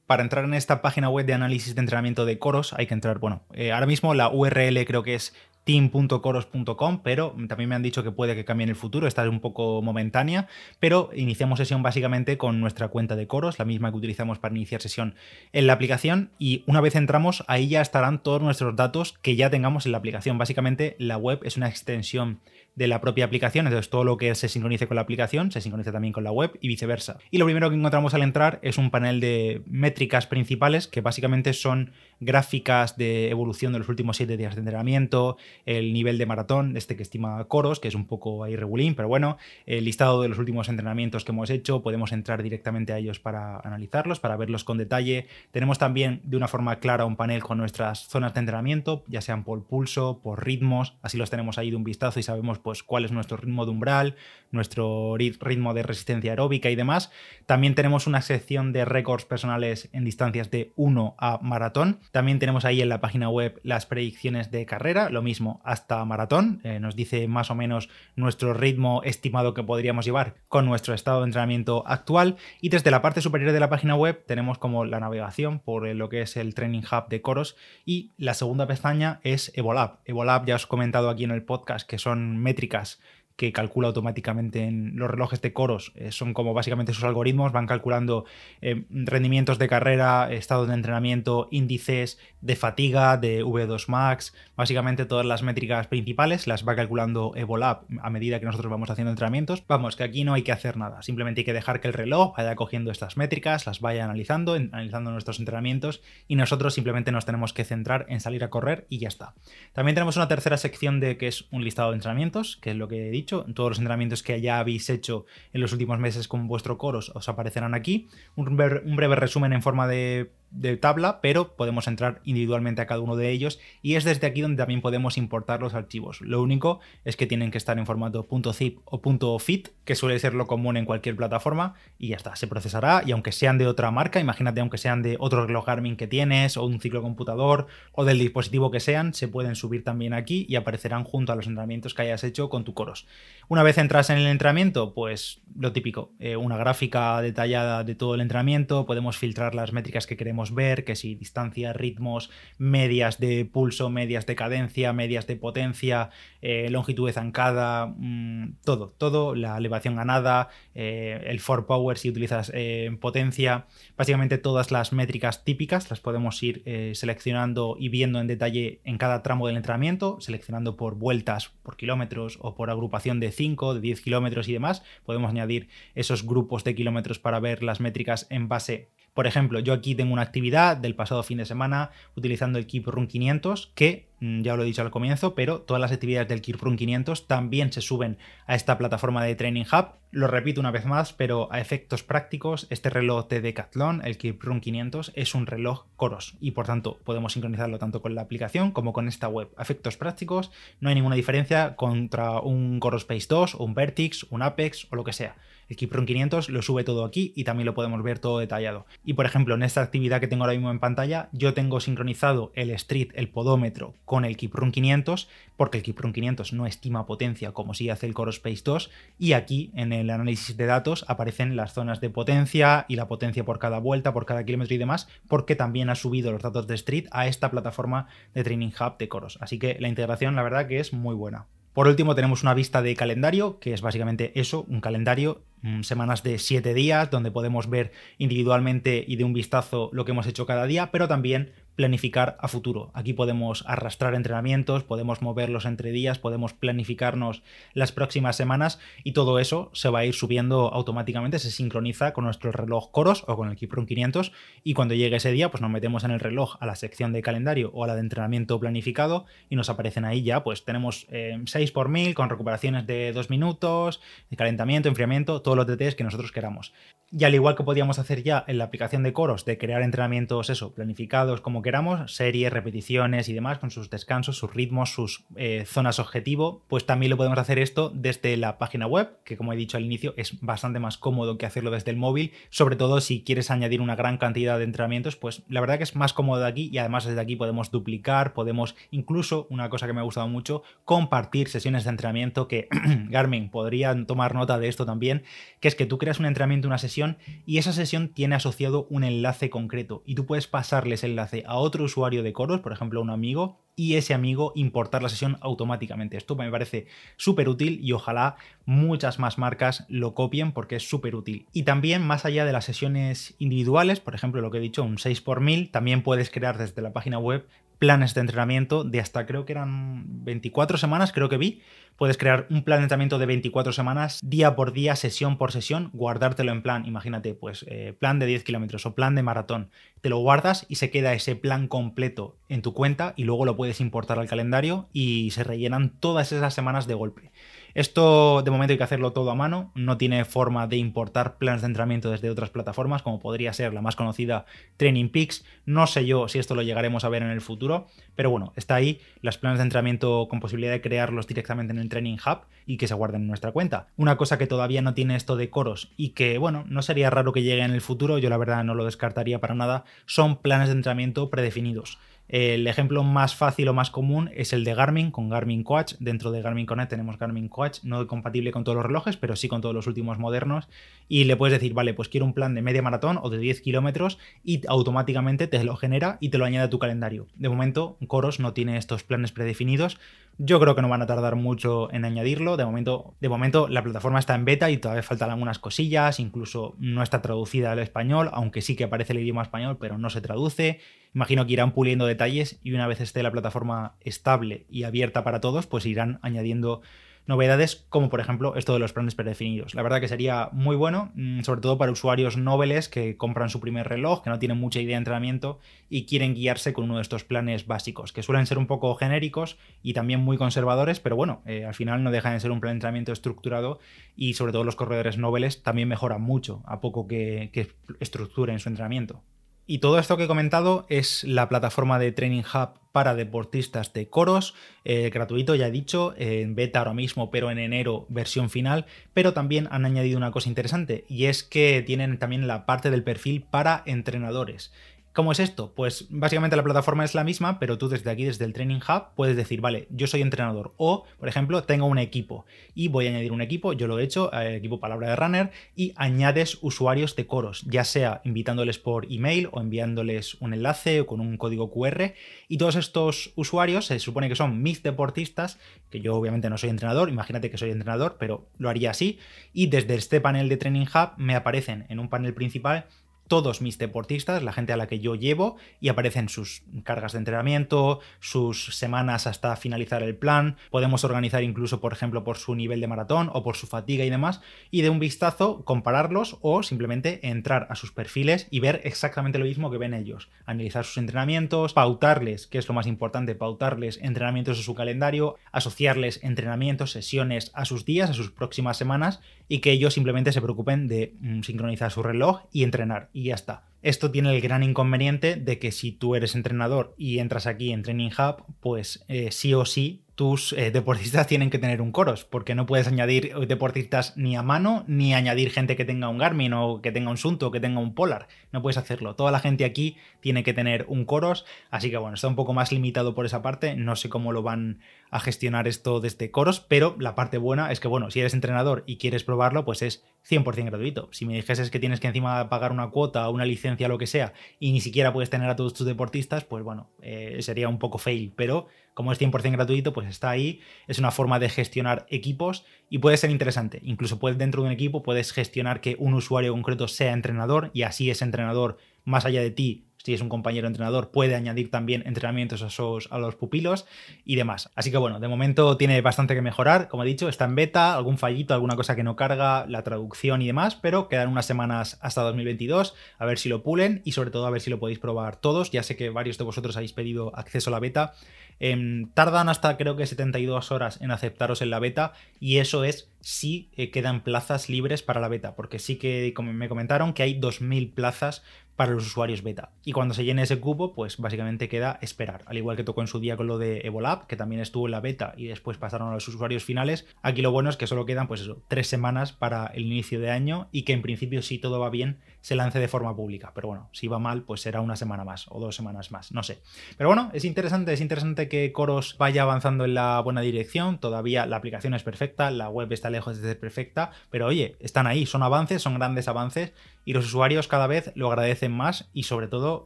para 0.08 0.22
entrar 0.22 0.46
en 0.46 0.54
esta 0.54 0.80
página 0.80 1.10
web 1.10 1.26
de 1.26 1.34
análisis 1.34 1.74
de 1.74 1.80
entrenamiento 1.80 2.24
de 2.24 2.38
coros 2.38 2.72
hay 2.72 2.86
que 2.86 2.94
entrar, 2.94 3.18
bueno, 3.18 3.42
eh, 3.52 3.72
ahora 3.72 3.84
mismo 3.84 4.14
la 4.14 4.30
URL 4.30 4.82
creo 4.86 5.02
que 5.02 5.14
es 5.14 5.34
team.coros.com, 5.68 7.02
pero 7.02 7.36
también 7.46 7.68
me 7.68 7.74
han 7.74 7.82
dicho 7.82 8.02
que 8.02 8.10
puede 8.10 8.34
que 8.34 8.46
cambie 8.46 8.64
en 8.64 8.70
el 8.70 8.74
futuro, 8.74 9.06
esta 9.06 9.22
es 9.22 9.28
un 9.28 9.40
poco 9.40 9.82
momentánea, 9.82 10.48
pero 10.80 11.10
iniciamos 11.14 11.58
sesión 11.58 11.82
básicamente 11.82 12.38
con 12.38 12.58
nuestra 12.58 12.88
cuenta 12.88 13.16
de 13.16 13.26
coros, 13.26 13.58
la 13.58 13.66
misma 13.66 13.90
que 13.90 13.98
utilizamos 13.98 14.38
para 14.38 14.54
iniciar 14.54 14.80
sesión 14.80 15.14
en 15.52 15.66
la 15.66 15.74
aplicación 15.74 16.30
y 16.38 16.64
una 16.66 16.80
vez 16.80 16.94
entramos 16.94 17.44
ahí 17.48 17.68
ya 17.68 17.82
estarán 17.82 18.22
todos 18.22 18.40
nuestros 18.40 18.76
datos 18.76 19.18
que 19.20 19.36
ya 19.36 19.50
tengamos 19.50 19.84
en 19.84 19.92
la 19.92 19.98
aplicación. 19.98 20.38
Básicamente 20.38 20.96
la 20.98 21.18
web 21.18 21.40
es 21.42 21.58
una 21.58 21.68
extensión 21.68 22.40
de 22.74 22.86
la 22.86 23.00
propia 23.00 23.24
aplicación, 23.24 23.66
entonces 23.66 23.90
todo 23.90 24.04
lo 24.04 24.16
que 24.16 24.34
se 24.36 24.48
sincronice 24.48 24.86
con 24.86 24.94
la 24.94 25.02
aplicación 25.02 25.50
se 25.50 25.60
sincroniza 25.60 25.92
también 25.92 26.12
con 26.12 26.22
la 26.22 26.30
web 26.30 26.56
y 26.60 26.68
viceversa. 26.68 27.18
Y 27.30 27.38
lo 27.38 27.44
primero 27.44 27.68
que 27.68 27.76
encontramos 27.76 28.14
al 28.14 28.22
entrar 28.22 28.60
es 28.62 28.78
un 28.78 28.90
panel 28.90 29.20
de 29.20 29.62
métricas 29.66 30.26
principales 30.28 30.86
que 30.86 31.00
básicamente 31.00 31.52
son 31.52 31.92
gráficas 32.20 32.96
de 32.96 33.30
evolución 33.30 33.72
de 33.72 33.80
los 33.80 33.88
últimos 33.88 34.16
7 34.16 34.36
días 34.36 34.54
de 34.54 34.60
entrenamiento, 34.60 35.36
el 35.66 35.92
nivel 35.92 36.18
de 36.18 36.26
maratón, 36.26 36.76
este 36.76 36.96
que 36.96 37.02
estima 37.02 37.44
Coros, 37.44 37.80
que 37.80 37.88
es 37.88 37.94
un 37.94 38.06
poco 38.06 38.44
ahí 38.44 38.56
regulín, 38.56 38.94
pero 38.94 39.08
bueno, 39.08 39.38
el 39.66 39.84
listado 39.84 40.22
de 40.22 40.28
los 40.28 40.38
últimos 40.38 40.68
entrenamientos 40.68 41.24
que 41.24 41.32
hemos 41.32 41.50
hecho, 41.50 41.82
podemos 41.82 42.12
entrar 42.12 42.42
directamente 42.42 42.92
a 42.92 42.98
ellos 42.98 43.20
para 43.20 43.58
analizarlos, 43.58 44.20
para 44.20 44.36
verlos 44.36 44.64
con 44.64 44.78
detalle. 44.78 45.26
Tenemos 45.50 45.78
también 45.78 46.20
de 46.24 46.36
una 46.36 46.48
forma 46.48 46.76
clara 46.76 47.04
un 47.04 47.16
panel 47.16 47.42
con 47.42 47.58
nuestras 47.58 48.08
zonas 48.08 48.34
de 48.34 48.40
entrenamiento, 48.40 49.04
ya 49.08 49.20
sean 49.20 49.44
por 49.44 49.64
pulso, 49.64 50.20
por 50.22 50.44
ritmos, 50.44 50.94
así 51.02 51.16
los 51.18 51.30
tenemos 51.30 51.58
ahí 51.58 51.70
de 51.70 51.76
un 51.76 51.84
vistazo 51.84 52.20
y 52.20 52.22
sabemos 52.22 52.58
pues 52.58 52.82
cuál 52.82 53.04
es 53.04 53.12
nuestro 53.12 53.36
ritmo 53.36 53.64
de 53.64 53.72
umbral, 53.72 54.16
nuestro 54.50 55.16
ritmo 55.16 55.74
de 55.74 55.82
resistencia 55.82 56.32
aeróbica 56.32 56.70
y 56.70 56.76
demás. 56.76 57.10
También 57.46 57.74
tenemos 57.74 58.06
una 58.06 58.22
sección 58.22 58.72
de 58.72 58.84
récords 58.84 59.24
personales 59.24 59.88
en 59.92 60.04
distancias 60.04 60.50
de 60.50 60.72
1 60.76 61.14
a 61.18 61.38
maratón. 61.42 62.00
También 62.12 62.38
tenemos 62.38 62.64
ahí 62.64 62.80
en 62.80 62.88
la 62.88 63.00
página 63.00 63.28
web 63.28 63.60
las 63.62 63.86
predicciones 63.86 64.50
de 64.50 64.66
carrera, 64.66 65.10
lo 65.10 65.22
mismo 65.22 65.47
hasta 65.64 66.04
maratón. 66.04 66.60
Eh, 66.64 66.80
nos 66.80 66.96
dice 66.96 67.28
más 67.28 67.50
o 67.50 67.54
menos 67.54 67.88
nuestro 68.16 68.54
ritmo 68.54 69.02
estimado 69.04 69.54
que 69.54 69.62
podríamos 69.62 70.04
llevar 70.04 70.34
con 70.48 70.66
nuestro 70.66 70.94
estado 70.94 71.20
de 71.20 71.26
entrenamiento 71.26 71.84
actual. 71.86 72.36
Y 72.60 72.68
desde 72.68 72.90
la 72.90 73.02
parte 73.02 73.20
superior 73.20 73.52
de 73.52 73.60
la 73.60 73.70
página 73.70 73.94
web 73.94 74.24
tenemos 74.26 74.58
como 74.58 74.84
la 74.84 75.00
navegación 75.00 75.60
por 75.60 75.86
lo 75.86 76.08
que 76.08 76.22
es 76.22 76.36
el 76.36 76.54
Training 76.54 76.82
Hub 76.82 77.08
de 77.08 77.22
Coros. 77.22 77.56
Y 77.84 78.12
la 78.16 78.34
segunda 78.34 78.66
pestaña 78.66 79.20
es 79.22 79.52
Evolab. 79.54 79.98
Evolab 80.04 80.46
ya 80.46 80.56
os 80.56 80.64
he 80.64 80.68
comentado 80.68 81.10
aquí 81.10 81.24
en 81.24 81.30
el 81.30 81.42
podcast 81.42 81.88
que 81.88 81.98
son 81.98 82.38
métricas 82.38 83.00
que 83.38 83.52
calcula 83.52 83.86
automáticamente 83.86 84.64
en 84.64 84.96
los 84.96 85.08
relojes 85.08 85.40
de 85.40 85.52
coros. 85.52 85.92
Eh, 85.94 86.10
son 86.10 86.34
como 86.34 86.54
básicamente 86.54 86.92
sus 86.92 87.04
algoritmos, 87.04 87.52
van 87.52 87.68
calculando 87.68 88.24
eh, 88.60 88.84
rendimientos 88.90 89.60
de 89.60 89.68
carrera, 89.68 90.28
estados 90.32 90.66
de 90.66 90.74
entrenamiento, 90.74 91.46
índices 91.52 92.18
de 92.40 92.56
fatiga, 92.56 93.16
de 93.16 93.44
V2 93.44 93.86
Max, 93.86 94.34
básicamente 94.56 95.06
todas 95.06 95.24
las 95.24 95.44
métricas 95.44 95.86
principales 95.86 96.48
las 96.48 96.66
va 96.66 96.74
calculando 96.74 97.32
Evolab 97.36 97.82
a 98.02 98.10
medida 98.10 98.40
que 98.40 98.46
nosotros 98.46 98.72
vamos 98.72 98.90
haciendo 98.90 99.12
entrenamientos. 99.12 99.62
Vamos, 99.68 99.94
que 99.94 100.02
aquí 100.02 100.24
no 100.24 100.34
hay 100.34 100.42
que 100.42 100.50
hacer 100.50 100.76
nada, 100.76 101.02
simplemente 101.02 101.42
hay 101.42 101.44
que 101.44 101.52
dejar 101.52 101.80
que 101.80 101.86
el 101.86 101.94
reloj 101.94 102.36
vaya 102.36 102.56
cogiendo 102.56 102.90
estas 102.90 103.16
métricas, 103.16 103.66
las 103.66 103.78
vaya 103.78 104.02
analizando, 104.02 104.54
analizando 104.54 105.12
nuestros 105.12 105.38
entrenamientos 105.38 106.02
y 106.26 106.34
nosotros 106.34 106.74
simplemente 106.74 107.12
nos 107.12 107.24
tenemos 107.24 107.52
que 107.52 107.62
centrar 107.62 108.04
en 108.08 108.18
salir 108.18 108.42
a 108.42 108.50
correr 108.50 108.88
y 108.88 108.98
ya 108.98 109.06
está. 109.06 109.34
También 109.74 109.94
tenemos 109.94 110.16
una 110.16 110.26
tercera 110.26 110.56
sección 110.56 110.98
de 110.98 111.16
que 111.16 111.28
es 111.28 111.46
un 111.52 111.62
listado 111.62 111.90
de 111.90 111.94
entrenamientos, 111.94 112.56
que 112.56 112.70
es 112.70 112.76
lo 112.76 112.88
que 112.88 113.06
he 113.06 113.10
dicho, 113.10 113.27
todos 113.28 113.70
los 113.70 113.78
entrenamientos 113.78 114.22
que 114.22 114.40
ya 114.40 114.58
habéis 114.58 114.90
hecho 114.90 115.26
en 115.52 115.60
los 115.60 115.72
últimos 115.72 115.98
meses 115.98 116.28
con 116.28 116.48
vuestro 116.48 116.78
coros 116.78 117.12
os 117.14 117.28
aparecerán 117.28 117.74
aquí, 117.74 118.08
un 118.36 118.56
breve 118.56 119.16
resumen 119.16 119.52
en 119.52 119.62
forma 119.62 119.86
de 119.86 120.32
de 120.50 120.76
tabla, 120.76 121.20
pero 121.20 121.56
podemos 121.56 121.86
entrar 121.88 122.20
individualmente 122.24 122.80
a 122.80 122.86
cada 122.86 123.00
uno 123.00 123.16
de 123.16 123.30
ellos 123.30 123.58
y 123.82 123.94
es 123.94 124.04
desde 124.04 124.26
aquí 124.26 124.40
donde 124.40 124.56
también 124.56 124.80
podemos 124.80 125.18
importar 125.18 125.60
los 125.60 125.74
archivos. 125.74 126.20
Lo 126.20 126.42
único 126.42 126.80
es 127.04 127.16
que 127.16 127.26
tienen 127.26 127.50
que 127.50 127.58
estar 127.58 127.78
en 127.78 127.86
formato 127.86 128.26
.zip 128.52 128.78
o 128.84 129.38
.fit, 129.38 129.68
que 129.84 129.94
suele 129.94 130.18
ser 130.18 130.34
lo 130.34 130.46
común 130.46 130.76
en 130.76 130.84
cualquier 130.84 131.16
plataforma 131.16 131.74
y 131.98 132.08
ya 132.08 132.16
está, 132.16 132.36
se 132.36 132.46
procesará 132.46 133.02
y 133.04 133.12
aunque 133.12 133.32
sean 133.32 133.58
de 133.58 133.66
otra 133.66 133.90
marca, 133.90 134.20
imagínate 134.20 134.60
aunque 134.60 134.78
sean 134.78 135.02
de 135.02 135.16
otro 135.18 135.46
reloj 135.46 135.66
Garmin 135.66 135.96
que 135.96 136.06
tienes 136.06 136.56
o 136.56 136.64
un 136.64 136.80
ciclo 136.80 137.02
computador 137.02 137.66
o 137.92 138.04
del 138.04 138.18
dispositivo 138.18 138.70
que 138.70 138.80
sean, 138.80 139.14
se 139.14 139.28
pueden 139.28 139.54
subir 139.54 139.84
también 139.84 140.14
aquí 140.14 140.46
y 140.48 140.56
aparecerán 140.56 141.04
junto 141.04 141.32
a 141.32 141.36
los 141.36 141.46
entrenamientos 141.46 141.94
que 141.94 142.02
hayas 142.02 142.24
hecho 142.24 142.48
con 142.48 142.64
tu 142.64 142.74
coros. 142.74 143.06
Una 143.48 143.62
vez 143.62 143.78
entras 143.78 144.10
en 144.10 144.18
el 144.18 144.26
entrenamiento, 144.26 144.94
pues 144.94 145.40
lo 145.58 145.72
típico, 145.72 146.12
eh, 146.18 146.36
una 146.36 146.56
gráfica 146.56 147.20
detallada 147.20 147.84
de 147.84 147.94
todo 147.94 148.14
el 148.14 148.20
entrenamiento, 148.20 148.86
podemos 148.86 149.18
filtrar 149.18 149.54
las 149.54 149.72
métricas 149.72 150.06
que 150.06 150.16
queremos 150.16 150.37
ver, 150.54 150.84
que 150.84 150.96
si 150.96 151.14
distancia, 151.14 151.72
ritmos, 151.72 152.30
medias 152.58 153.18
de 153.18 153.44
pulso, 153.44 153.90
medias 153.90 154.26
de 154.26 154.34
cadencia, 154.34 154.92
medias 154.92 155.26
de 155.26 155.36
potencia, 155.36 156.10
eh, 156.40 156.68
longitud 156.70 157.06
de 157.06 157.12
zancada, 157.12 157.86
mm, 157.96 158.58
todo, 158.64 158.94
todo, 158.96 159.34
la 159.34 159.58
elevación 159.58 159.96
ganada, 159.96 160.48
eh, 160.74 161.24
el 161.26 161.40
for 161.40 161.66
power 161.66 161.98
si 161.98 162.08
utilizas 162.08 162.50
eh, 162.54 162.96
potencia, 163.00 163.66
básicamente 163.96 164.38
todas 164.38 164.70
las 164.70 164.92
métricas 164.92 165.44
típicas 165.44 165.90
las 165.90 166.00
podemos 166.00 166.42
ir 166.42 166.62
seleccionando 166.94 167.76
y 167.78 167.88
viendo 167.88 168.20
en 168.20 168.26
detalle 168.26 168.80
en 168.84 168.98
cada 168.98 169.22
tramo 169.22 169.46
del 169.46 169.56
entrenamiento, 169.56 170.20
seleccionando 170.20 170.76
por 170.76 170.94
vueltas, 170.94 171.50
por 171.62 171.76
kilómetros 171.76 172.38
o 172.40 172.54
por 172.54 172.70
agrupación 172.70 173.20
de 173.20 173.32
5, 173.32 173.74
de 173.74 173.80
10 173.80 174.00
kilómetros 174.00 174.48
y 174.48 174.52
demás. 174.52 174.82
Podemos 175.04 175.30
añadir 175.30 175.68
esos 175.94 176.24
grupos 176.24 176.64
de 176.64 176.74
kilómetros 176.74 177.18
para 177.18 177.40
ver 177.40 177.62
las 177.62 177.80
métricas 177.80 178.26
en 178.30 178.48
base 178.48 178.88
por 179.18 179.26
ejemplo, 179.26 179.58
yo 179.58 179.72
aquí 179.72 179.96
tengo 179.96 180.12
una 180.12 180.22
actividad 180.28 180.76
del 180.76 180.94
pasado 180.94 181.22
fin 181.22 181.38
de 181.38 181.44
semana 181.44 181.90
utilizando 182.14 182.58
el 182.58 182.66
Keep 182.66 182.86
Run 182.86 183.08
500 183.08 183.72
que 183.74 184.06
mm, 184.20 184.42
ya 184.42 184.54
lo 184.54 184.62
he 184.62 184.66
dicho 184.66 184.82
al 184.82 184.90
comienzo, 184.90 185.34
pero 185.34 185.60
todas 185.60 185.80
las 185.80 185.90
actividades 185.90 186.28
del 186.28 186.40
Keep 186.40 186.60
Run 186.60 186.76
500 186.76 187.26
también 187.26 187.72
se 187.72 187.80
suben 187.80 188.18
a 188.46 188.54
esta 188.54 188.78
plataforma 188.78 189.24
de 189.24 189.34
Training 189.34 189.64
Hub. 189.64 189.96
Lo 190.10 190.26
repito 190.26 190.60
una 190.60 190.70
vez 190.70 190.86
más, 190.86 191.12
pero 191.12 191.52
a 191.52 191.60
efectos 191.60 192.02
prácticos, 192.02 192.66
este 192.70 192.88
reloj 192.88 193.28
de 193.28 193.40
Decathlon, 193.40 194.02
el 194.04 194.16
Keep 194.16 194.42
Run 194.42 194.60
500, 194.60 195.12
es 195.14 195.34
un 195.34 195.46
reloj 195.46 195.84
Coros 195.96 196.36
y 196.40 196.52
por 196.52 196.66
tanto 196.66 196.98
podemos 197.04 197.32
sincronizarlo 197.32 197.78
tanto 197.78 198.00
con 198.00 198.14
la 198.14 198.22
aplicación 198.22 198.70
como 198.70 198.92
con 198.92 199.08
esta 199.08 199.28
web. 199.28 199.48
A 199.56 199.62
efectos 199.62 199.96
prácticos 199.96 200.50
no 200.80 200.88
hay 200.88 200.94
ninguna 200.94 201.16
diferencia 201.16 201.76
contra 201.76 202.40
un 202.40 202.80
Coros 202.80 203.02
Space 203.02 203.26
2, 203.28 203.54
un 203.56 203.74
Vertix, 203.74 204.26
un 204.30 204.42
Apex 204.42 204.86
o 204.90 204.96
lo 204.96 205.04
que 205.04 205.12
sea. 205.12 205.36
El 205.68 205.76
Keep 205.76 206.06
500 206.06 206.48
lo 206.48 206.62
sube 206.62 206.82
todo 206.82 207.04
aquí 207.04 207.32
y 207.36 207.44
también 207.44 207.66
lo 207.66 207.74
podemos 207.74 208.02
ver 208.02 208.18
todo 208.18 208.38
detallado. 208.38 208.86
Y 209.04 209.12
por 209.12 209.26
ejemplo, 209.26 209.54
en 209.54 209.62
esta 209.62 209.82
actividad 209.82 210.20
que 210.20 210.26
tengo 210.26 210.44
ahora 210.44 210.54
mismo 210.54 210.70
en 210.70 210.80
pantalla, 210.80 211.28
yo 211.32 211.52
tengo 211.52 211.80
sincronizado 211.80 212.52
el 212.54 212.70
Street, 212.70 213.10
el 213.14 213.28
podómetro, 213.28 213.94
con 214.06 214.24
el 214.24 214.36
Keep 214.36 214.52
500, 214.72 215.28
porque 215.56 215.78
el 215.78 215.84
Keep 215.84 216.12
500 216.12 216.52
no 216.54 216.66
estima 216.66 217.04
potencia 217.04 217.52
como 217.52 217.74
si 217.74 217.90
hace 217.90 218.06
el 218.06 218.14
Core 218.14 218.30
Space 218.30 218.62
2. 218.64 218.90
Y 219.18 219.32
aquí 219.34 219.70
en 219.74 219.92
el 219.92 220.08
análisis 220.08 220.56
de 220.56 220.66
datos 220.66 221.04
aparecen 221.06 221.54
las 221.54 221.74
zonas 221.74 222.00
de 222.00 222.08
potencia 222.08 222.86
y 222.88 222.96
la 222.96 223.08
potencia 223.08 223.44
por 223.44 223.58
cada 223.58 223.78
vuelta, 223.78 224.14
por 224.14 224.24
cada 224.24 224.44
kilómetro 224.44 224.74
y 224.74 224.78
demás, 224.78 225.08
porque 225.28 225.54
también 225.54 225.90
ha 225.90 225.94
subido 225.94 226.32
los 226.32 226.42
datos 226.42 226.66
de 226.66 226.76
Street 226.76 227.08
a 227.10 227.26
esta 227.26 227.50
plataforma 227.50 228.08
de 228.34 228.42
Training 228.42 228.72
Hub 228.80 228.96
de 228.96 229.08
Coros. 229.08 229.36
Así 229.42 229.58
que 229.58 229.76
la 229.80 229.88
integración, 229.88 230.34
la 230.34 230.42
verdad, 230.42 230.66
que 230.66 230.80
es 230.80 230.94
muy 230.94 231.14
buena. 231.14 231.46
Por 231.78 231.86
último, 231.86 232.16
tenemos 232.16 232.42
una 232.42 232.54
vista 232.54 232.82
de 232.82 232.96
calendario, 232.96 233.60
que 233.60 233.72
es 233.72 233.82
básicamente 233.82 234.32
eso, 234.34 234.64
un 234.68 234.80
calendario, 234.80 235.42
semanas 235.82 236.22
de 236.22 236.38
7 236.38 236.74
días, 236.74 237.10
donde 237.10 237.30
podemos 237.30 237.68
ver 237.68 237.92
individualmente 238.18 239.04
y 239.06 239.16
de 239.16 239.24
un 239.24 239.32
vistazo 239.32 239.90
lo 239.92 240.04
que 240.04 240.12
hemos 240.12 240.26
hecho 240.26 240.46
cada 240.46 240.66
día, 240.66 240.90
pero 240.90 241.08
también 241.08 241.52
planificar 241.78 242.36
a 242.40 242.48
futuro. 242.48 242.90
Aquí 242.92 243.12
podemos 243.12 243.62
arrastrar 243.68 244.16
entrenamientos, 244.16 244.82
podemos 244.82 245.22
moverlos 245.22 245.64
entre 245.64 245.92
días, 245.92 246.18
podemos 246.18 246.52
planificarnos 246.52 247.44
las 247.72 247.92
próximas 247.92 248.34
semanas 248.34 248.80
y 249.04 249.12
todo 249.12 249.38
eso 249.38 249.70
se 249.74 249.88
va 249.88 250.00
a 250.00 250.04
ir 250.04 250.12
subiendo 250.12 250.74
automáticamente, 250.74 251.38
se 251.38 251.52
sincroniza 251.52 252.12
con 252.12 252.24
nuestro 252.24 252.50
reloj 252.50 252.90
Coros 252.90 253.22
o 253.28 253.36
con 253.36 253.48
el 253.48 253.56
Keyprone 253.56 253.86
500 253.86 254.32
y 254.64 254.74
cuando 254.74 254.96
llegue 254.96 255.14
ese 255.14 255.30
día 255.30 255.52
pues 255.52 255.60
nos 255.60 255.70
metemos 255.70 256.02
en 256.02 256.10
el 256.10 256.18
reloj 256.18 256.56
a 256.58 256.66
la 256.66 256.74
sección 256.74 257.12
de 257.12 257.22
calendario 257.22 257.70
o 257.72 257.84
a 257.84 257.86
la 257.86 257.94
de 257.94 258.00
entrenamiento 258.00 258.58
planificado 258.58 259.26
y 259.48 259.54
nos 259.54 259.70
aparecen 259.70 260.04
ahí 260.04 260.24
ya 260.24 260.42
pues 260.42 260.64
tenemos 260.64 261.06
6 261.08 261.10
eh, 261.10 261.72
por 261.72 261.90
1000 261.90 262.16
con 262.16 262.28
recuperaciones 262.28 262.88
de 262.88 263.12
2 263.12 263.30
minutos, 263.30 264.00
calentamiento, 264.36 264.88
enfriamiento, 264.88 265.42
todos 265.42 265.56
los 265.56 265.66
DTs 265.68 265.94
que 265.94 266.02
nosotros 266.02 266.32
queramos. 266.32 266.72
Y 267.10 267.24
al 267.24 267.34
igual 267.34 267.56
que 267.56 267.62
podíamos 267.62 267.98
hacer 267.98 268.22
ya 268.22 268.44
en 268.48 268.58
la 268.58 268.64
aplicación 268.64 269.02
de 269.02 269.14
Coros 269.14 269.46
de 269.46 269.56
crear 269.56 269.80
entrenamientos 269.80 270.50
eso, 270.50 270.74
planificados 270.74 271.40
como 271.40 271.62
queramos, 271.68 272.14
series, 272.14 272.50
repeticiones 272.50 273.28
y 273.28 273.34
demás, 273.34 273.58
con 273.58 273.70
sus 273.70 273.90
descansos, 273.90 274.38
sus 274.38 274.54
ritmos, 274.54 274.90
sus 274.90 275.26
eh, 275.36 275.64
zonas 275.66 275.98
objetivo, 275.98 276.64
pues 276.66 276.86
también 276.86 277.10
lo 277.10 277.18
podemos 277.18 277.38
hacer 277.38 277.58
esto 277.58 277.92
desde 277.94 278.38
la 278.38 278.56
página 278.56 278.86
web, 278.86 279.18
que 279.22 279.36
como 279.36 279.52
he 279.52 279.56
dicho 279.56 279.76
al 279.76 279.84
inicio 279.84 280.14
es 280.16 280.40
bastante 280.40 280.78
más 280.80 280.96
cómodo 280.96 281.36
que 281.36 281.44
hacerlo 281.44 281.70
desde 281.70 281.90
el 281.90 281.98
móvil, 281.98 282.32
sobre 282.48 282.76
todo 282.76 283.02
si 283.02 283.22
quieres 283.22 283.50
añadir 283.50 283.82
una 283.82 283.96
gran 283.96 284.16
cantidad 284.16 284.56
de 284.56 284.64
entrenamientos, 284.64 285.16
pues 285.16 285.42
la 285.50 285.60
verdad 285.60 285.76
que 285.76 285.82
es 285.82 285.94
más 285.94 286.14
cómodo 286.14 286.40
de 286.40 286.48
aquí 286.48 286.70
y 286.72 286.78
además 286.78 287.04
desde 287.04 287.20
aquí 287.20 287.36
podemos 287.36 287.70
duplicar, 287.70 288.32
podemos 288.32 288.74
incluso, 288.90 289.46
una 289.50 289.68
cosa 289.68 289.86
que 289.86 289.92
me 289.92 290.00
ha 290.00 290.04
gustado 290.04 290.26
mucho, 290.26 290.62
compartir 290.86 291.50
sesiones 291.50 291.84
de 291.84 291.90
entrenamiento 291.90 292.48
que 292.48 292.68
Garmin 293.10 293.50
podría 293.50 293.94
tomar 294.06 294.34
nota 294.34 294.58
de 294.58 294.68
esto 294.68 294.86
también, 294.86 295.22
que 295.60 295.68
es 295.68 295.74
que 295.74 295.84
tú 295.84 295.98
creas 295.98 296.18
un 296.18 296.24
entrenamiento, 296.24 296.66
una 296.66 296.78
sesión, 296.78 297.18
y 297.44 297.58
esa 297.58 297.74
sesión 297.74 298.08
tiene 298.08 298.36
asociado 298.36 298.86
un 298.88 299.04
enlace 299.04 299.50
concreto 299.50 300.02
y 300.06 300.14
tú 300.14 300.24
puedes 300.24 300.46
pasarle 300.46 300.94
ese 300.94 301.08
enlace 301.08 301.44
a 301.46 301.57
otro 301.58 301.84
usuario 301.84 302.22
de 302.22 302.32
Coros, 302.32 302.60
por 302.60 302.72
ejemplo 302.72 303.00
a 303.00 303.02
un 303.02 303.10
amigo, 303.10 303.60
y 303.76 303.94
ese 303.94 304.12
amigo 304.12 304.52
importar 304.56 305.02
la 305.02 305.08
sesión 305.08 305.38
automáticamente. 305.40 306.16
Esto 306.16 306.34
me 306.34 306.50
parece 306.50 306.86
súper 307.16 307.48
útil 307.48 307.78
y 307.80 307.92
ojalá 307.92 308.36
muchas 308.64 309.20
más 309.20 309.38
marcas 309.38 309.84
lo 309.88 310.14
copien 310.14 310.50
porque 310.50 310.76
es 310.76 310.88
súper 310.88 311.14
útil. 311.14 311.46
Y 311.52 311.62
también 311.62 312.04
más 312.04 312.24
allá 312.24 312.44
de 312.44 312.52
las 312.52 312.64
sesiones 312.64 313.36
individuales, 313.38 314.00
por 314.00 314.16
ejemplo 314.16 314.40
lo 314.40 314.50
que 314.50 314.58
he 314.58 314.62
dicho, 314.62 314.82
un 314.82 314.98
6 314.98 315.18
x 315.18 315.40
1000, 315.40 315.70
también 315.70 316.02
puedes 316.02 316.30
crear 316.30 316.58
desde 316.58 316.82
la 316.82 316.92
página 316.92 317.18
web 317.18 317.46
planes 317.78 318.14
de 318.14 318.20
entrenamiento 318.20 318.84
de 318.84 319.00
hasta 319.00 319.26
creo 319.26 319.44
que 319.44 319.52
eran 319.52 320.24
24 320.24 320.78
semanas, 320.78 321.12
creo 321.12 321.28
que 321.28 321.38
vi. 321.38 321.62
Puedes 321.96 322.16
crear 322.16 322.46
un 322.48 322.62
plan 322.62 322.78
de 322.78 322.84
entrenamiento 322.84 323.18
de 323.18 323.26
24 323.26 323.72
semanas, 323.72 324.20
día 324.22 324.54
por 324.54 324.72
día, 324.72 324.94
sesión 324.94 325.36
por 325.36 325.50
sesión, 325.50 325.90
guardártelo 325.92 326.52
en 326.52 326.62
plan. 326.62 326.86
Imagínate, 326.86 327.34
pues 327.34 327.64
eh, 327.68 327.92
plan 327.98 328.20
de 328.20 328.26
10 328.26 328.44
kilómetros 328.44 328.86
o 328.86 328.94
plan 328.94 329.16
de 329.16 329.24
maratón. 329.24 329.70
Te 330.00 330.08
lo 330.08 330.18
guardas 330.18 330.66
y 330.68 330.76
se 330.76 330.90
queda 330.90 331.12
ese 331.12 331.36
plan 331.36 331.68
completo 331.68 332.36
en 332.48 332.62
tu 332.62 332.72
cuenta 332.72 333.14
y 333.16 333.24
luego 333.24 333.44
lo 333.44 333.56
puedes 333.56 333.80
importar 333.80 334.18
al 334.18 334.28
calendario 334.28 334.88
y 334.92 335.30
se 335.32 335.44
rellenan 335.44 335.90
todas 335.98 336.32
esas 336.32 336.54
semanas 336.54 336.86
de 336.86 336.94
golpe. 336.94 337.32
Esto 337.74 338.42
de 338.42 338.50
momento 338.50 338.72
hay 338.72 338.78
que 338.78 338.84
hacerlo 338.84 339.12
todo 339.12 339.30
a 339.30 339.34
mano, 339.34 339.70
no 339.74 339.98
tiene 339.98 340.24
forma 340.24 340.66
de 340.66 340.78
importar 340.78 341.36
planes 341.38 341.60
de 341.60 341.66
entrenamiento 341.66 342.10
desde 342.10 342.30
otras 342.30 342.50
plataformas, 342.50 343.02
como 343.02 343.20
podría 343.20 343.52
ser 343.52 343.72
la 343.74 343.82
más 343.82 343.94
conocida 343.94 344.46
Training 344.76 345.10
Peaks. 345.10 345.44
No 345.64 345.86
sé 345.86 346.06
yo 346.06 346.28
si 346.28 346.38
esto 346.38 346.54
lo 346.54 346.62
llegaremos 346.62 347.04
a 347.04 347.08
ver 347.08 347.22
en 347.22 347.30
el 347.30 347.40
futuro, 347.40 347.86
pero 348.16 348.30
bueno, 348.30 348.52
está 348.56 348.74
ahí 348.74 349.00
los 349.20 349.38
planes 349.38 349.58
de 349.58 349.64
entrenamiento 349.64 350.26
con 350.28 350.40
posibilidad 350.40 350.72
de 350.72 350.80
crearlos 350.80 351.26
directamente 351.26 351.72
en 351.72 351.78
el 351.78 351.88
Training 351.88 352.16
Hub 352.16 352.46
y 352.66 352.78
que 352.78 352.88
se 352.88 352.94
guarden 352.94 353.22
en 353.22 353.28
nuestra 353.28 353.52
cuenta. 353.52 353.88
Una 353.96 354.16
cosa 354.16 354.38
que 354.38 354.46
todavía 354.46 354.82
no 354.82 354.94
tiene 354.94 355.14
esto 355.14 355.36
de 355.36 355.50
coros 355.50 355.92
y 355.96 356.10
que, 356.10 356.38
bueno, 356.38 356.64
no 356.66 356.82
sería 356.82 357.10
raro 357.10 357.32
que 357.32 357.42
llegue 357.42 357.62
en 357.62 357.70
el 357.70 357.80
futuro, 357.80 358.18
yo 358.18 358.28
la 358.28 358.38
verdad 358.38 358.64
no 358.64 358.74
lo 358.74 358.86
descartaría 358.86 359.40
para 359.40 359.54
nada, 359.54 359.84
son 360.06 360.38
planes 360.38 360.68
de 360.68 360.74
entrenamiento 360.74 361.30
predefinidos. 361.30 361.98
El 362.28 362.66
ejemplo 362.66 363.02
más 363.04 363.34
fácil 363.34 363.68
o 363.68 363.74
más 363.74 363.90
común 363.90 364.30
es 364.34 364.52
el 364.52 364.62
de 364.62 364.74
Garmin, 364.74 365.10
con 365.10 365.30
Garmin 365.30 365.64
Coach. 365.64 365.94
Dentro 365.98 366.30
de 366.30 366.42
Garmin 366.42 366.66
Connect 366.66 366.90
tenemos 366.90 367.18
Garmin 367.18 367.48
Coach, 367.48 367.78
no 367.84 368.06
compatible 368.06 368.52
con 368.52 368.64
todos 368.64 368.76
los 368.76 368.84
relojes, 368.84 369.16
pero 369.16 369.34
sí 369.34 369.48
con 369.48 369.62
todos 369.62 369.74
los 369.74 369.86
últimos 369.86 370.18
modernos. 370.18 370.68
Y 371.08 371.24
le 371.24 371.36
puedes 371.36 371.58
decir, 371.58 371.72
vale, 371.72 371.94
pues 371.94 372.10
quiero 372.10 372.26
un 372.26 372.34
plan 372.34 372.54
de 372.54 372.60
media 372.60 372.82
maratón 372.82 373.18
o 373.22 373.30
de 373.30 373.38
10 373.38 373.62
kilómetros 373.62 374.18
y 374.44 374.60
automáticamente 374.68 375.46
te 375.46 375.64
lo 375.64 375.76
genera 375.76 376.18
y 376.20 376.28
te 376.28 376.36
lo 376.36 376.44
añade 376.44 376.66
a 376.66 376.70
tu 376.70 376.78
calendario. 376.78 377.28
De 377.34 377.48
momento, 377.48 377.96
Coros 378.06 378.40
no 378.40 378.52
tiene 378.52 378.76
estos 378.76 379.04
planes 379.04 379.32
predefinidos, 379.32 379.98
yo 380.38 380.60
creo 380.60 380.76
que 380.76 380.82
no 380.82 380.88
van 380.88 381.02
a 381.02 381.06
tardar 381.06 381.34
mucho 381.34 381.92
en 381.92 382.04
añadirlo. 382.04 382.56
De 382.56 382.64
momento, 382.64 383.16
de 383.20 383.28
momento 383.28 383.68
la 383.68 383.82
plataforma 383.82 384.20
está 384.20 384.36
en 384.36 384.44
beta 384.44 384.70
y 384.70 384.78
todavía 384.78 385.02
faltan 385.02 385.30
algunas 385.30 385.58
cosillas. 385.58 386.20
Incluso 386.20 386.76
no 386.78 387.02
está 387.02 387.20
traducida 387.20 387.72
al 387.72 387.80
español, 387.80 388.30
aunque 388.32 388.62
sí 388.62 388.76
que 388.76 388.84
aparece 388.84 389.12
el 389.12 389.18
idioma 389.18 389.42
español, 389.42 389.78
pero 389.80 389.98
no 389.98 390.10
se 390.10 390.20
traduce. 390.20 390.78
Imagino 391.12 391.44
que 391.44 391.54
irán 391.54 391.72
puliendo 391.72 392.06
detalles 392.06 392.60
y 392.62 392.72
una 392.72 392.86
vez 392.86 393.00
esté 393.00 393.22
la 393.24 393.32
plataforma 393.32 393.96
estable 394.00 394.66
y 394.70 394.84
abierta 394.84 395.24
para 395.24 395.40
todos, 395.40 395.66
pues 395.66 395.84
irán 395.86 396.20
añadiendo 396.22 396.82
novedades 397.28 397.86
como 397.88 398.08
por 398.08 398.20
ejemplo 398.20 398.56
esto 398.56 398.72
de 398.72 398.78
los 398.80 398.92
planes 398.92 399.14
predefinidos. 399.14 399.74
La 399.74 399.82
verdad 399.82 400.00
que 400.00 400.08
sería 400.08 400.48
muy 400.52 400.74
bueno, 400.74 401.12
mm, 401.14 401.42
sobre 401.42 401.60
todo 401.60 401.78
para 401.78 401.92
usuarios 401.92 402.36
noveles 402.36 402.88
que 402.88 403.16
compran 403.16 403.50
su 403.50 403.60
primer 403.60 403.86
reloj, 403.86 404.22
que 404.22 404.30
no 404.30 404.38
tienen 404.38 404.58
mucha 404.58 404.80
idea 404.80 404.96
de 404.96 404.98
entrenamiento 404.98 405.60
y 405.88 406.06
quieren 406.06 406.34
guiarse 406.34 406.72
con 406.72 406.84
uno 406.84 406.96
de 406.96 407.02
estos 407.02 407.24
planes 407.24 407.66
básicos, 407.66 408.12
que 408.12 408.22
suelen 408.22 408.46
ser 408.46 408.58
un 408.58 408.66
poco 408.66 408.94
genéricos 408.94 409.58
y 409.82 409.92
también 409.92 410.20
muy 410.20 410.38
conservadores, 410.38 410.98
pero 411.00 411.14
bueno, 411.14 411.42
eh, 411.44 411.66
al 411.66 411.74
final 411.74 412.02
no 412.02 412.10
dejan 412.10 412.32
de 412.32 412.40
ser 412.40 412.50
un 412.50 412.60
plan 412.60 412.72
de 412.72 412.76
entrenamiento 412.76 413.12
estructurado 413.12 413.78
y 414.16 414.34
sobre 414.34 414.52
todo 414.52 414.64
los 414.64 414.76
corredores 414.76 415.18
noveles 415.18 415.62
también 415.62 415.88
mejoran 415.88 416.22
mucho 416.22 416.62
a 416.66 416.80
poco 416.80 417.06
que, 417.06 417.50
que 417.52 417.68
estructuren 418.00 418.58
su 418.58 418.70
entrenamiento. 418.70 419.22
Y 419.70 419.80
todo 419.80 419.98
esto 419.98 420.16
que 420.16 420.24
he 420.24 420.28
comentado 420.28 420.86
es 420.88 421.24
la 421.24 421.50
plataforma 421.50 421.98
de 421.98 422.10
Training 422.10 422.42
Hub 422.42 422.80
para 422.90 423.14
deportistas 423.14 423.92
de 423.92 424.08
coros, 424.08 424.54
eh, 424.86 425.10
gratuito, 425.12 425.54
ya 425.54 425.66
he 425.66 425.70
dicho, 425.70 426.14
en 426.16 426.54
beta 426.54 426.78
ahora 426.78 426.94
mismo, 426.94 427.30
pero 427.30 427.50
en 427.50 427.58
enero 427.58 428.06
versión 428.08 428.48
final. 428.48 428.86
Pero 429.12 429.34
también 429.34 429.68
han 429.70 429.84
añadido 429.84 430.16
una 430.16 430.30
cosa 430.30 430.48
interesante 430.48 431.04
y 431.06 431.26
es 431.26 431.42
que 431.42 431.82
tienen 431.82 432.18
también 432.18 432.46
la 432.46 432.64
parte 432.64 432.90
del 432.90 433.04
perfil 433.04 433.42
para 433.42 433.82
entrenadores. 433.84 434.72
¿Cómo 435.18 435.32
es 435.32 435.40
esto? 435.40 435.72
Pues 435.74 436.06
básicamente 436.10 436.54
la 436.54 436.62
plataforma 436.62 437.04
es 437.04 437.16
la 437.16 437.24
misma, 437.24 437.58
pero 437.58 437.76
tú 437.76 437.88
desde 437.88 438.08
aquí, 438.08 438.22
desde 438.22 438.44
el 438.44 438.52
Training 438.52 438.76
Hub, 438.76 439.16
puedes 439.16 439.36
decir, 439.36 439.60
vale, 439.60 439.88
yo 439.90 440.06
soy 440.06 440.22
entrenador 440.22 440.74
o, 440.76 441.06
por 441.18 441.28
ejemplo, 441.28 441.64
tengo 441.64 441.86
un 441.86 441.98
equipo 441.98 442.46
y 442.72 442.86
voy 442.86 443.08
a 443.08 443.10
añadir 443.10 443.32
un 443.32 443.40
equipo, 443.40 443.72
yo 443.72 443.88
lo 443.88 443.98
he 443.98 444.04
hecho, 444.04 444.30
el 444.30 444.54
equipo 444.54 444.78
Palabra 444.78 445.08
de 445.08 445.16
Runner, 445.16 445.50
y 445.74 445.92
añades 445.96 446.58
usuarios 446.60 447.16
de 447.16 447.26
coros, 447.26 447.64
ya 447.66 447.82
sea 447.82 448.20
invitándoles 448.22 448.78
por 448.78 449.12
email 449.12 449.48
o 449.50 449.60
enviándoles 449.60 450.34
un 450.34 450.54
enlace 450.54 451.00
o 451.00 451.06
con 451.08 451.20
un 451.20 451.36
código 451.36 451.68
QR. 451.68 452.14
Y 452.46 452.58
todos 452.58 452.76
estos 452.76 453.32
usuarios 453.34 453.86
se 453.86 453.98
supone 453.98 454.28
que 454.28 454.36
son 454.36 454.62
mis 454.62 454.84
deportistas, 454.84 455.58
que 455.90 456.00
yo 456.00 456.14
obviamente 456.14 456.48
no 456.48 456.58
soy 456.58 456.70
entrenador, 456.70 457.08
imagínate 457.08 457.50
que 457.50 457.58
soy 457.58 457.72
entrenador, 457.72 458.18
pero 458.20 458.46
lo 458.56 458.68
haría 458.68 458.92
así. 458.92 459.18
Y 459.52 459.66
desde 459.66 459.96
este 459.96 460.20
panel 460.20 460.48
de 460.48 460.58
Training 460.58 460.86
Hub 460.86 461.14
me 461.16 461.34
aparecen 461.34 461.86
en 461.88 461.98
un 461.98 462.08
panel 462.08 462.34
principal 462.34 462.86
todos 463.28 463.60
mis 463.60 463.78
deportistas, 463.78 464.42
la 464.42 464.52
gente 464.52 464.72
a 464.72 464.76
la 464.76 464.86
que 464.86 465.00
yo 465.00 465.14
llevo, 465.14 465.56
y 465.80 465.88
aparecen 465.88 466.28
sus 466.28 466.62
cargas 466.82 467.12
de 467.12 467.18
entrenamiento, 467.18 468.00
sus 468.20 468.74
semanas 468.74 469.26
hasta 469.26 469.54
finalizar 469.56 470.02
el 470.02 470.16
plan. 470.16 470.56
Podemos 470.70 471.04
organizar 471.04 471.42
incluso, 471.42 471.80
por 471.80 471.92
ejemplo, 471.92 472.24
por 472.24 472.38
su 472.38 472.54
nivel 472.54 472.80
de 472.80 472.86
maratón 472.88 473.30
o 473.32 473.42
por 473.42 473.56
su 473.56 473.66
fatiga 473.66 474.04
y 474.04 474.10
demás, 474.10 474.40
y 474.70 474.82
de 474.82 474.90
un 474.90 474.98
vistazo 474.98 475.64
compararlos 475.64 476.38
o 476.40 476.62
simplemente 476.62 477.28
entrar 477.28 477.66
a 477.70 477.74
sus 477.74 477.92
perfiles 477.92 478.48
y 478.50 478.60
ver 478.60 478.80
exactamente 478.84 479.38
lo 479.38 479.44
mismo 479.44 479.70
que 479.70 479.78
ven 479.78 479.94
ellos. 479.94 480.30
Analizar 480.46 480.84
sus 480.84 480.98
entrenamientos, 480.98 481.74
pautarles, 481.74 482.46
que 482.46 482.58
es 482.58 482.68
lo 482.68 482.74
más 482.74 482.86
importante, 482.86 483.34
pautarles 483.34 483.98
entrenamientos 484.02 484.58
a 484.58 484.62
su 484.62 484.74
calendario, 484.74 485.36
asociarles 485.52 486.24
entrenamientos, 486.24 486.92
sesiones 486.92 487.50
a 487.54 487.64
sus 487.64 487.84
días, 487.84 488.10
a 488.10 488.14
sus 488.14 488.30
próximas 488.30 488.76
semanas, 488.76 489.20
y 489.48 489.60
que 489.60 489.72
ellos 489.72 489.94
simplemente 489.94 490.32
se 490.32 490.42
preocupen 490.42 490.88
de 490.88 491.14
mm, 491.20 491.42
sincronizar 491.42 491.90
su 491.90 492.02
reloj 492.02 492.42
y 492.52 492.64
entrenar 492.64 493.08
y 493.18 493.24
ya 493.24 493.34
está. 493.34 493.64
Esto 493.82 494.10
tiene 494.10 494.34
el 494.34 494.40
gran 494.40 494.62
inconveniente 494.62 495.36
de 495.36 495.58
que 495.58 495.72
si 495.72 495.92
tú 495.92 496.14
eres 496.14 496.34
entrenador 496.34 496.94
y 496.96 497.18
entras 497.18 497.46
aquí 497.46 497.72
en 497.72 497.82
Training 497.82 498.10
Hub, 498.10 498.44
pues 498.60 499.04
eh, 499.08 499.30
sí 499.32 499.54
o 499.54 499.64
sí 499.64 500.04
tus 500.18 500.52
eh, 500.54 500.72
deportistas 500.72 501.28
tienen 501.28 501.48
que 501.48 501.60
tener 501.60 501.80
un 501.80 501.92
coros, 501.92 502.24
porque 502.24 502.56
no 502.56 502.66
puedes 502.66 502.88
añadir 502.88 503.32
deportistas 503.46 504.16
ni 504.16 504.34
a 504.34 504.42
mano, 504.42 504.82
ni 504.88 505.14
añadir 505.14 505.52
gente 505.52 505.76
que 505.76 505.84
tenga 505.84 506.08
un 506.08 506.18
Garmin 506.18 506.54
o 506.54 506.82
que 506.82 506.90
tenga 506.90 507.12
un 507.12 507.16
Sunto 507.16 507.46
o 507.46 507.50
que 507.52 507.60
tenga 507.60 507.78
un 507.78 507.94
Polar. 507.94 508.26
No 508.50 508.60
puedes 508.60 508.78
hacerlo. 508.78 509.14
Toda 509.14 509.30
la 509.30 509.38
gente 509.38 509.64
aquí 509.64 509.96
tiene 510.18 510.42
que 510.42 510.52
tener 510.52 510.86
un 510.88 511.04
coros, 511.04 511.46
así 511.70 511.88
que 511.88 511.98
bueno, 511.98 512.16
está 512.16 512.26
un 512.26 512.34
poco 512.34 512.52
más 512.52 512.72
limitado 512.72 513.14
por 513.14 513.26
esa 513.26 513.42
parte. 513.42 513.76
No 513.76 513.94
sé 513.94 514.08
cómo 514.08 514.32
lo 514.32 514.42
van 514.42 514.80
a 515.12 515.20
gestionar 515.20 515.68
esto 515.68 516.00
desde 516.00 516.32
coros, 516.32 516.58
pero 516.58 516.96
la 516.98 517.14
parte 517.14 517.38
buena 517.38 517.70
es 517.70 517.78
que, 517.78 517.86
bueno, 517.86 518.10
si 518.10 518.18
eres 518.18 518.34
entrenador 518.34 518.82
y 518.86 518.96
quieres 518.96 519.22
probarlo, 519.22 519.64
pues 519.64 519.82
es 519.82 520.04
100% 520.28 520.64
gratuito. 520.64 521.08
Si 521.12 521.26
me 521.26 521.34
dijeses 521.34 521.70
que 521.70 521.78
tienes 521.78 522.00
que 522.00 522.08
encima 522.08 522.48
pagar 522.48 522.72
una 522.72 522.90
cuota 522.90 523.28
una 523.30 523.44
licencia, 523.44 523.86
lo 523.86 523.98
que 523.98 524.08
sea, 524.08 524.32
y 524.58 524.72
ni 524.72 524.80
siquiera 524.80 525.12
puedes 525.12 525.30
tener 525.30 525.48
a 525.48 525.54
todos 525.54 525.74
tus 525.74 525.86
deportistas, 525.86 526.44
pues 526.44 526.64
bueno, 526.64 526.90
eh, 527.02 527.38
sería 527.40 527.68
un 527.68 527.78
poco 527.78 527.98
fail, 527.98 528.32
pero 528.34 528.66
como 528.98 529.12
es 529.12 529.20
100% 529.20 529.52
gratuito, 529.52 529.92
pues 529.92 530.08
está 530.08 530.28
ahí, 530.28 530.58
es 530.88 530.98
una 530.98 531.12
forma 531.12 531.38
de 531.38 531.48
gestionar 531.48 532.04
equipos 532.10 532.64
y 532.90 532.98
puede 532.98 533.16
ser 533.16 533.30
interesante. 533.30 533.78
Incluso 533.84 534.18
puedes, 534.18 534.38
dentro 534.38 534.62
de 534.62 534.66
un 534.66 534.72
equipo 534.72 535.04
puedes 535.04 535.32
gestionar 535.32 535.80
que 535.80 535.94
un 536.00 536.14
usuario 536.14 536.52
concreto 536.52 536.88
sea 536.88 537.12
entrenador 537.12 537.70
y 537.72 537.82
así 537.82 538.10
ese 538.10 538.24
entrenador, 538.24 538.76
más 539.04 539.24
allá 539.24 539.40
de 539.40 539.52
ti, 539.52 539.84
si 540.02 540.14
es 540.14 540.20
un 540.20 540.28
compañero 540.28 540.66
entrenador, 540.66 541.10
puede 541.10 541.34
añadir 541.34 541.70
también 541.70 542.02
entrenamientos 542.06 542.62
a, 542.62 543.14
a 543.14 543.18
los 543.18 543.34
pupilos 543.34 543.86
y 544.24 544.36
demás. 544.36 544.70
Así 544.74 544.90
que 544.90 544.96
bueno, 544.96 545.20
de 545.20 545.28
momento 545.28 545.76
tiene 545.76 546.00
bastante 546.00 546.34
que 546.34 546.42
mejorar. 546.42 546.88
Como 546.88 547.02
he 547.02 547.06
dicho, 547.06 547.28
está 547.28 547.44
en 547.46 547.56
beta, 547.56 547.94
algún 547.94 548.16
fallito, 548.16 548.54
alguna 548.54 548.76
cosa 548.76 548.94
que 548.94 549.02
no 549.02 549.16
carga, 549.16 549.66
la 549.66 549.82
traducción 549.82 550.40
y 550.40 550.46
demás, 550.46 550.76
pero 550.76 551.08
quedan 551.08 551.28
unas 551.28 551.46
semanas 551.46 551.98
hasta 552.00 552.22
2022, 552.22 552.94
a 553.18 553.26
ver 553.26 553.38
si 553.38 553.48
lo 553.48 553.62
pulen 553.62 554.00
y 554.04 554.12
sobre 554.12 554.30
todo 554.30 554.46
a 554.46 554.50
ver 554.50 554.60
si 554.60 554.70
lo 554.70 554.78
podéis 554.78 554.98
probar 554.98 555.36
todos. 555.36 555.70
Ya 555.72 555.82
sé 555.82 555.96
que 555.96 556.10
varios 556.10 556.38
de 556.38 556.44
vosotros 556.44 556.76
habéis 556.76 556.92
pedido 556.92 557.36
acceso 557.36 557.70
a 557.70 557.72
la 557.72 557.80
beta. 557.80 558.14
Em, 558.60 559.10
tardan 559.12 559.48
hasta 559.48 559.76
creo 559.76 559.96
que 559.96 560.06
72 560.06 560.72
horas 560.72 561.00
en 561.00 561.12
aceptaros 561.12 561.62
en 561.62 561.70
la 561.70 561.78
beta 561.78 562.12
y 562.40 562.58
eso 562.58 562.82
es 562.82 563.08
si 563.20 563.70
eh, 563.76 563.90
quedan 563.90 564.22
plazas 564.24 564.68
libres 564.68 565.02
para 565.02 565.20
la 565.20 565.28
beta, 565.28 565.54
porque 565.54 565.78
sí 565.78 565.96
que 565.96 566.32
como 566.34 566.52
me 566.52 566.68
comentaron 566.68 567.12
que 567.12 567.22
hay 567.22 567.38
2.000 567.38 567.94
plazas 567.94 568.42
para 568.78 568.92
los 568.92 569.08
usuarios 569.08 569.42
beta. 569.42 569.72
Y 569.84 569.90
cuando 569.90 570.14
se 570.14 570.24
llene 570.24 570.42
ese 570.42 570.60
cupo, 570.60 570.94
pues 570.94 571.16
básicamente 571.16 571.68
queda 571.68 571.98
esperar. 572.00 572.42
Al 572.46 572.58
igual 572.58 572.76
que 572.76 572.84
tocó 572.84 573.00
en 573.00 573.08
su 573.08 573.18
día 573.18 573.36
con 573.36 573.48
lo 573.48 573.58
de 573.58 573.80
Evolab, 573.80 574.28
que 574.28 574.36
también 574.36 574.62
estuvo 574.62 574.86
en 574.86 574.92
la 574.92 575.00
beta 575.00 575.34
y 575.36 575.48
después 575.48 575.78
pasaron 575.78 576.10
a 576.10 576.14
los 576.14 576.28
usuarios 576.28 576.62
finales. 576.62 577.04
Aquí 577.20 577.42
lo 577.42 577.50
bueno 577.50 577.70
es 577.70 577.76
que 577.76 577.88
solo 577.88 578.06
quedan, 578.06 578.28
pues 578.28 578.42
eso, 578.42 578.62
tres 578.68 578.86
semanas 578.86 579.32
para 579.32 579.66
el 579.66 579.86
inicio 579.86 580.20
de 580.20 580.30
año 580.30 580.68
y 580.70 580.82
que 580.82 580.92
en 580.92 581.02
principio, 581.02 581.42
si 581.42 581.58
todo 581.58 581.80
va 581.80 581.90
bien, 581.90 582.20
se 582.48 582.56
lance 582.56 582.78
de 582.78 582.88
forma 582.88 583.14
pública. 583.14 583.52
Pero 583.54 583.68
bueno, 583.68 583.90
si 583.92 584.08
va 584.08 584.18
mal, 584.18 584.42
pues 584.42 584.62
será 584.62 584.80
una 584.80 584.96
semana 584.96 585.22
más 585.22 585.44
o 585.50 585.60
dos 585.60 585.76
semanas 585.76 586.10
más, 586.10 586.32
no 586.32 586.42
sé. 586.42 586.62
Pero 586.96 587.10
bueno, 587.10 587.30
es 587.34 587.44
interesante, 587.44 587.92
es 587.92 588.00
interesante 588.00 588.48
que 588.48 588.72
Coros 588.72 589.16
vaya 589.18 589.42
avanzando 589.42 589.84
en 589.84 589.92
la 589.92 590.18
buena 590.22 590.40
dirección. 590.40 590.96
Todavía 590.96 591.44
la 591.44 591.56
aplicación 591.56 591.92
es 591.92 592.02
perfecta, 592.02 592.50
la 592.50 592.70
web 592.70 592.90
está 592.90 593.10
lejos 593.10 593.36
de 593.36 593.46
ser 593.46 593.60
perfecta, 593.60 594.12
pero 594.30 594.46
oye, 594.46 594.76
están 594.80 595.06
ahí, 595.06 595.26
son 595.26 595.42
avances, 595.42 595.82
son 595.82 595.96
grandes 595.96 596.26
avances 596.26 596.72
y 597.04 597.12
los 597.12 597.26
usuarios 597.26 597.68
cada 597.68 597.86
vez 597.86 598.12
lo 598.14 598.28
agradecen 598.28 598.72
más 598.72 599.10
y 599.12 599.24
sobre 599.24 599.48
todo 599.48 599.84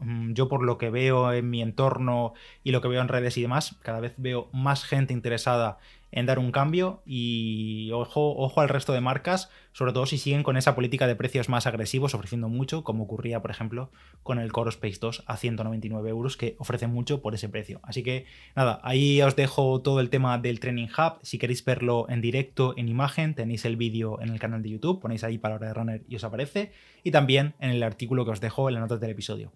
mm, 0.00 0.34
yo 0.34 0.48
por 0.48 0.62
lo 0.62 0.78
que 0.78 0.90
veo 0.90 1.32
en 1.32 1.50
mi 1.50 1.62
entorno 1.62 2.32
y 2.62 2.70
lo 2.70 2.80
que 2.80 2.86
veo 2.86 3.00
en 3.00 3.08
redes 3.08 3.36
y 3.38 3.42
demás, 3.42 3.74
cada 3.82 3.98
vez 3.98 4.14
veo 4.18 4.50
más 4.52 4.84
gente 4.84 5.12
interesada 5.12 5.78
en 6.12 6.26
dar 6.26 6.38
un 6.38 6.52
cambio 6.52 7.02
y 7.06 7.90
ojo, 7.92 8.36
ojo 8.36 8.60
al 8.60 8.68
resto 8.68 8.92
de 8.92 9.00
marcas, 9.00 9.50
sobre 9.72 9.92
todo 9.92 10.06
si 10.06 10.18
siguen 10.18 10.42
con 10.42 10.56
esa 10.56 10.74
política 10.74 11.06
de 11.06 11.16
precios 11.16 11.48
más 11.48 11.66
agresivos, 11.66 12.14
ofreciendo 12.14 12.48
mucho, 12.48 12.84
como 12.84 13.04
ocurría, 13.04 13.40
por 13.40 13.50
ejemplo, 13.50 13.90
con 14.22 14.38
el 14.38 14.52
Core 14.52 14.70
Space 14.70 14.98
2 15.00 15.24
a 15.26 15.36
199 15.36 16.10
euros, 16.10 16.36
que 16.36 16.56
ofrece 16.58 16.86
mucho 16.86 17.22
por 17.22 17.34
ese 17.34 17.48
precio. 17.48 17.80
Así 17.82 18.02
que 18.02 18.26
nada, 18.54 18.80
ahí 18.82 19.20
os 19.22 19.36
dejo 19.36 19.80
todo 19.80 20.00
el 20.00 20.10
tema 20.10 20.38
del 20.38 20.60
Training 20.60 20.88
Hub. 20.88 21.18
Si 21.22 21.38
queréis 21.38 21.64
verlo 21.64 22.06
en 22.08 22.20
directo, 22.20 22.74
en 22.76 22.88
imagen, 22.88 23.34
tenéis 23.34 23.64
el 23.64 23.76
vídeo 23.76 24.20
en 24.20 24.28
el 24.28 24.38
canal 24.38 24.62
de 24.62 24.70
YouTube, 24.70 25.00
ponéis 25.00 25.24
ahí 25.24 25.38
palabra 25.38 25.68
de 25.68 25.74
runner 25.74 26.02
y 26.08 26.16
os 26.16 26.24
aparece, 26.24 26.72
y 27.02 27.10
también 27.10 27.54
en 27.60 27.70
el 27.70 27.82
artículo 27.82 28.24
que 28.24 28.32
os 28.32 28.40
dejo 28.40 28.68
en 28.68 28.74
las 28.74 28.82
notas 28.82 29.00
del 29.00 29.10
episodio. 29.10 29.52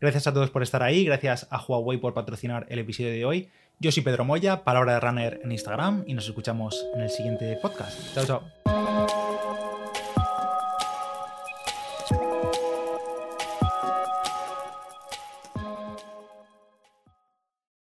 Gracias 0.00 0.26
a 0.26 0.32
todos 0.32 0.50
por 0.50 0.62
estar 0.62 0.82
ahí, 0.82 1.04
gracias 1.04 1.46
a 1.50 1.62
Huawei 1.62 1.98
por 1.98 2.14
patrocinar 2.14 2.66
el 2.68 2.78
episodio 2.78 3.10
de 3.10 3.24
hoy. 3.24 3.48
Yo 3.78 3.90
soy 3.92 4.02
Pedro 4.02 4.24
Moya, 4.24 4.62
palabra 4.62 4.94
de 4.94 5.00
runner 5.00 5.40
en 5.42 5.52
Instagram 5.52 6.04
y 6.06 6.14
nos 6.14 6.26
escuchamos 6.26 6.86
en 6.94 7.00
el 7.00 7.10
siguiente 7.10 7.58
podcast. 7.62 7.98
Chao, 8.14 8.26
chao. 8.26 8.79